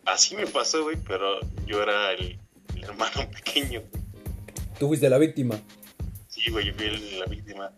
[0.05, 2.37] Así me pasó, güey, pero yo era el,
[2.81, 4.03] hermano pequeño, güey.
[4.79, 5.59] Tú fuiste la víctima.
[6.27, 6.89] Sí, güey, yo fui
[7.19, 7.71] la víctima.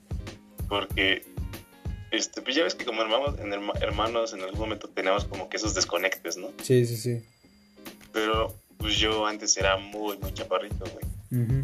[0.67, 1.23] Porque
[2.11, 3.51] este, pues ya ves que como hermanos en,
[3.81, 6.51] hermanos en algún momento teníamos como que esos desconectes, ¿no?
[6.61, 7.23] Sí, sí, sí.
[8.13, 11.05] Pero pues yo antes era muy, muy chaparrito, güey.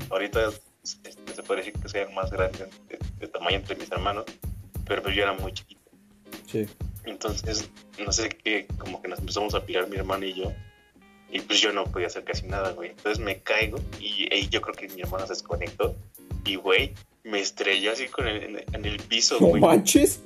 [0.09, 0.51] Ahorita
[0.84, 2.68] este, se puede decir que soy el más grande
[3.20, 4.26] de, tamaño entre mis hermanos,
[4.86, 5.80] pero pues yo era muy chiquito.
[6.47, 6.67] Sí.
[7.05, 7.69] Entonces,
[8.03, 10.51] no sé qué, como que nos empezamos a pirar mi hermano y yo.
[11.32, 12.89] Y pues yo no podía hacer casi nada, güey.
[12.91, 15.95] Entonces me caigo y, yo creo que mi hermano se desconectó.
[16.45, 19.61] Y, güey, me estrelló así con el, en, el piso, güey.
[19.61, 20.21] ¿No manches?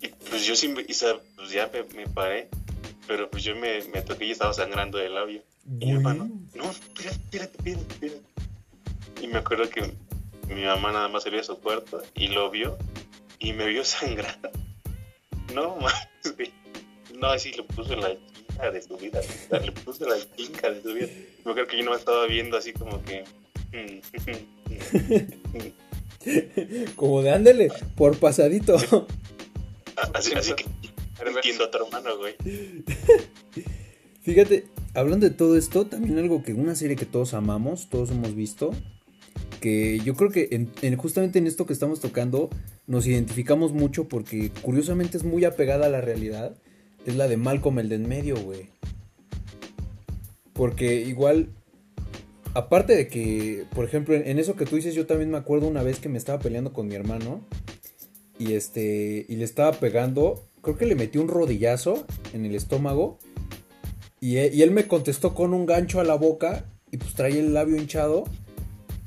[0.00, 2.48] Y pues yo sí, pues ya me, paré,
[3.06, 5.42] pero pues yo me, me, toqué y estaba sangrando el labio.
[5.80, 8.20] Y mi hermano, no, espérate, espérate, espérate,
[9.22, 9.92] Y me acuerdo que
[10.48, 12.76] mi mamá nada más salió de su cuarto y lo vio
[13.38, 14.38] y me vio sangrar.
[15.54, 15.78] No.
[17.20, 19.20] No, así le puso la chinga de su vida.
[19.64, 21.06] Le puso la chinga de su vida.
[21.44, 23.22] Me acuerdo que yo no me estaba viendo así como que...
[26.96, 28.76] como de ándele, por pasadito.
[30.14, 30.64] Así, así que
[31.28, 32.34] entiendo a tu hermano, güey.
[34.22, 38.34] Fíjate, hablando de todo esto, también algo que una serie que todos amamos, todos hemos
[38.34, 38.72] visto,
[39.62, 42.50] que yo creo que en, justamente en esto que estamos tocando
[42.86, 46.54] nos identificamos mucho porque curiosamente es muy apegada a la realidad,
[47.06, 48.68] es la de Malcolm el de en medio, güey.
[50.52, 51.48] Porque igual
[52.54, 55.82] aparte de que, por ejemplo, en eso que tú dices, yo también me acuerdo una
[55.82, 57.40] vez que me estaba peleando con mi hermano
[58.38, 62.04] y este y le estaba pegando, creo que le metí un rodillazo
[62.34, 63.18] en el estómago
[64.20, 67.40] y, e- y él me contestó con un gancho a la boca y pues traía
[67.40, 68.24] el labio hinchado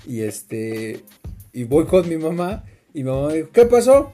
[0.08, 1.02] y este
[1.54, 4.14] y voy con mi mamá y mi mamá dijo, "¿Qué pasó?"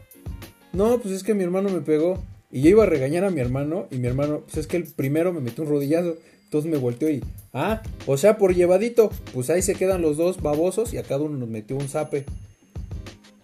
[0.73, 3.39] No, pues es que mi hermano me pegó y yo iba a regañar a mi
[3.39, 6.17] hermano y mi hermano, pues es que el primero me metió un rodillazo.
[6.43, 7.23] Entonces me volteó y,
[7.53, 11.21] ah, o sea, por llevadito, pues ahí se quedan los dos babosos y a cada
[11.21, 12.25] uno nos metió un zape.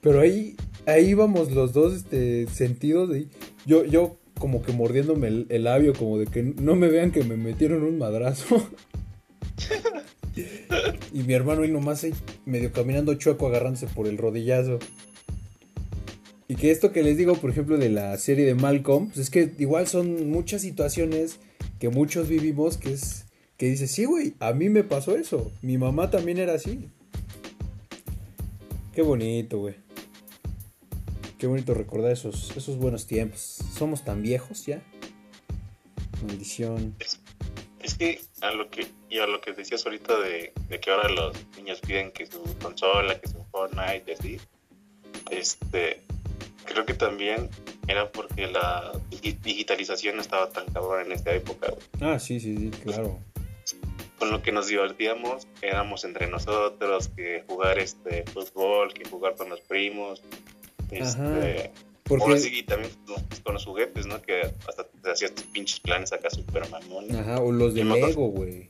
[0.01, 3.15] Pero ahí, ahí íbamos los dos este, sentidos.
[3.15, 3.29] Y
[3.65, 7.23] yo, yo como que mordiéndome el, el labio, como de que no me vean que
[7.23, 8.67] me metieron un madrazo.
[11.13, 12.13] y mi hermano ahí nomás ahí,
[12.45, 14.79] medio caminando chueco agarrándose por el rodillazo.
[16.47, 19.29] Y que esto que les digo, por ejemplo, de la serie de Malcolm, pues es
[19.29, 21.39] que igual son muchas situaciones
[21.79, 23.25] que muchos vivimos que es
[23.57, 25.51] que dices, sí, güey, a mí me pasó eso.
[25.63, 26.89] Mi mamá también era así.
[28.93, 29.75] Qué bonito, güey.
[31.39, 33.59] Qué bonito recordar esos, esos buenos tiempos.
[33.75, 34.83] Somos tan viejos ya.
[36.25, 36.95] Maldición.
[37.81, 41.10] Es que a lo que y a lo que decías ahorita de, de que ahora
[41.10, 44.41] los niños piden que su consola, que su Fortnite y así,
[45.32, 46.01] este,
[46.66, 47.49] creo que también
[47.88, 51.68] era porque la digi- digitalización no estaba tan cabrón en esta época.
[51.70, 52.12] güey.
[52.14, 53.20] Ah, sí, sí, sí, claro.
[54.20, 59.47] Con lo que nos divertíamos éramos entre nosotros, que jugar este fútbol, que jugar con
[59.49, 60.22] los primos,
[60.91, 61.72] este,
[62.03, 62.91] Porque, ahora sí también
[63.43, 64.22] con los juguetes, ¿no?
[64.22, 67.16] Que hasta te hacías tus pinches planes acá super mamones.
[67.16, 68.70] ajá, o los de Lego, güey.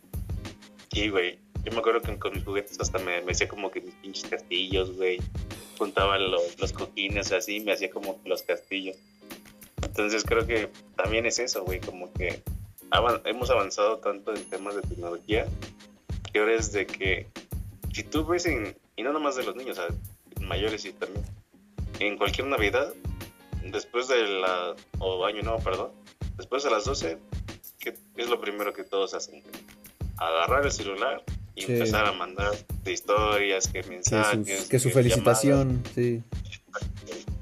[0.91, 1.39] Sí, güey.
[1.63, 4.95] Yo me acuerdo que con mis juguetes hasta me, hacía como que mis pinches castillos,
[4.95, 5.19] güey.
[5.77, 8.97] Juntaba los, los cojines así, me hacía como los castillos.
[9.81, 12.41] Entonces creo que también es eso, güey, como que
[13.25, 15.45] hemos avanzado tanto en temas de tecnología
[16.31, 17.27] que ahora es de que
[17.93, 21.25] si tú ves en, y no nomás de los niños, o mayores y también,
[21.99, 22.93] en cualquier Navidad,
[23.63, 25.91] después de la, o año nuevo, perdón,
[26.37, 27.17] después de las 12,
[27.79, 29.43] ¿qué es lo primero que todos hacen?
[30.17, 31.23] Agarrar el celular
[31.55, 31.73] y Sí.
[31.73, 32.51] empezar a mandar
[32.83, 36.21] de historias, que Que, mensajes, sus- que su que felicitación, sí.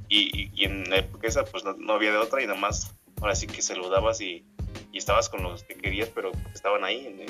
[0.10, 2.60] Y, y- y en la época esa, pues no, no había de otra y nada
[2.60, 4.46] más, ahora sí que saludabas y,
[4.92, 7.30] y estabas con los que querías, pero estaban ahí en el,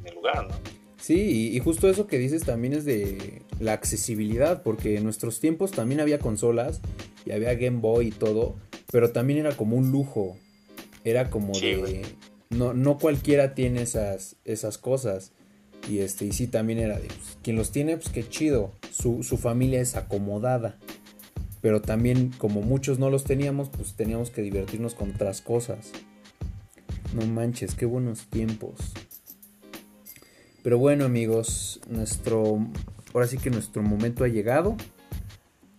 [0.00, 0.54] en el lugar, ¿no?
[1.00, 5.70] Sí, y, justo eso que dices también es de la accesibilidad, porque en nuestros tiempos
[5.70, 6.80] también había consolas
[7.24, 8.56] y había Game Boy y todo,
[8.90, 10.36] pero también era como un lujo.
[11.04, 12.02] Era como Sí, de.
[12.50, 15.32] No no cualquiera tiene esas esas cosas.
[15.88, 18.72] Y este y sí también era de pues, quien los tiene pues qué chido.
[18.90, 20.78] Su, su familia es acomodada.
[21.60, 25.90] Pero también como muchos no los teníamos, pues teníamos que divertirnos con otras cosas.
[27.14, 28.92] No manches, qué buenos tiempos.
[30.62, 32.58] Pero bueno, amigos, nuestro
[33.14, 34.76] ahora sí que nuestro momento ha llegado.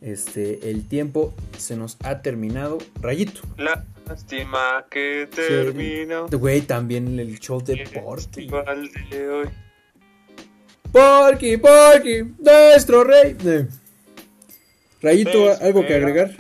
[0.02, 2.78] Este, el tiempo se nos ha terminado.
[3.02, 3.41] Rayito.
[3.58, 6.28] Lástima que terminó.
[6.28, 8.48] Güey, también el show de el Porky.
[9.10, 9.50] de hoy.
[10.91, 13.36] Porky, Porky, nuestro rey.
[15.02, 16.32] Rayito, ¿algo que agregar?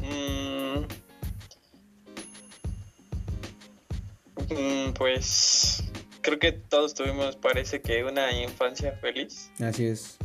[0.00, 0.84] Mm.
[4.54, 5.82] Mm, Pues
[6.20, 9.50] creo que todos tuvimos, parece que una infancia feliz.
[9.60, 10.16] Así es.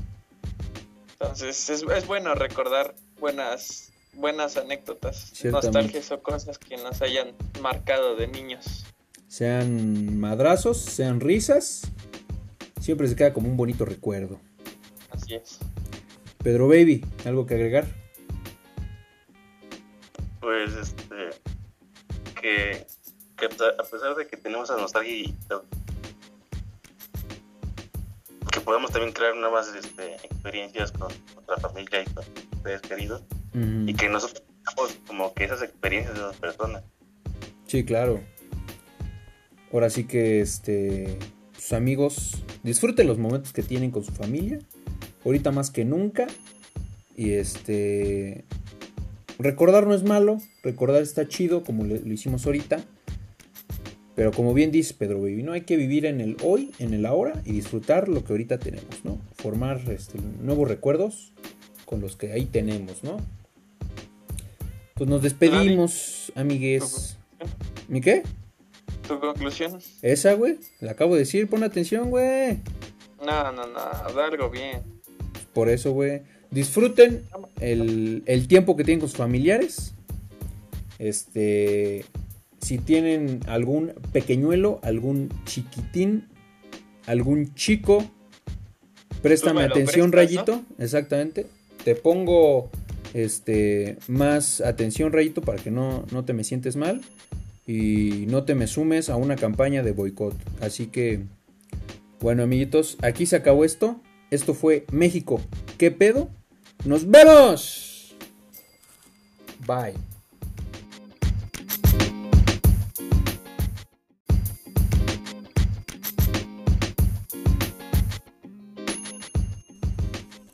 [1.19, 8.15] Entonces es, es bueno recordar buenas buenas anécdotas, nostalgias o cosas que nos hayan marcado
[8.15, 8.85] de niños.
[9.27, 11.83] Sean madrazos, sean risas.
[12.81, 14.39] Siempre se queda como un bonito recuerdo.
[15.11, 15.59] Así es.
[16.41, 17.85] Pedro Baby, ¿algo que agregar?
[20.39, 21.29] Pues, este,
[22.41, 22.87] que,
[23.37, 25.35] que a pesar- de que tenemos esa nostalgia y
[28.59, 33.93] que podemos también crear nuevas este, experiencias con nuestra familia y con ustedes queridos, y
[33.93, 36.83] que nosotros tengamos como que esas experiencias de esas personas.
[37.67, 38.21] Sí, claro.
[39.71, 41.17] Ahora sí que, este,
[41.57, 44.59] sus amigos, disfruten los momentos que tienen con su familia.
[45.23, 46.27] Ahorita más que nunca.
[47.15, 48.45] Y este,
[49.37, 50.39] recordar no es malo.
[50.63, 52.83] Recordar está chido, como lo hicimos ahorita.
[54.19, 57.05] Pero como bien dice Pedro Baby, no hay que vivir en el hoy, en el
[57.05, 59.17] ahora y disfrutar lo que ahorita tenemos, ¿no?
[59.35, 61.31] Formar este, nuevos recuerdos
[61.85, 63.15] con los que ahí tenemos, ¿no?
[64.95, 67.17] Pues nos despedimos, amigues.
[67.87, 68.23] ¿Mi qué?
[69.07, 69.79] ¿Tu conclusión?
[70.01, 70.57] Esa, güey.
[70.81, 72.57] La acabo de decir, pon atención, güey.
[73.25, 74.81] No, no, no, da algo bien.
[75.53, 76.23] Por eso, güey.
[76.51, 77.25] Disfruten
[77.61, 79.93] el, el tiempo que tienen con sus familiares.
[80.97, 82.03] Este.
[82.61, 86.27] Si tienen algún pequeñuelo, algún chiquitín,
[87.05, 88.03] algún chico,
[89.21, 90.63] préstame atención, prestas, Rayito.
[90.77, 91.47] Exactamente.
[91.83, 92.69] Te pongo
[93.13, 97.01] este más atención, Rayito, para que no, no te me sientes mal
[97.65, 100.35] y no te me sumes a una campaña de boicot.
[100.59, 101.21] Así que,
[102.19, 104.01] bueno, amiguitos, aquí se acabó esto.
[104.31, 105.41] Esto fue México.
[105.77, 106.29] ¿Qué pedo?
[106.85, 108.15] ¡Nos vemos!
[109.65, 110.08] Bye.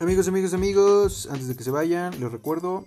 [0.06, 2.84] Amigos, amigos, amigos, antes de que se vayan, les recuerdo,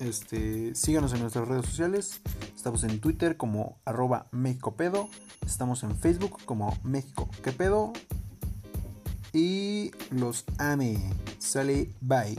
[0.00, 2.22] este, síganos en nuestras redes sociales.
[2.56, 4.74] Estamos en Twitter como arroba México
[5.44, 7.92] Estamos en Facebook como México ¿Qué pedo?
[9.34, 10.98] Y los ame.
[11.38, 12.34] Sale, bye.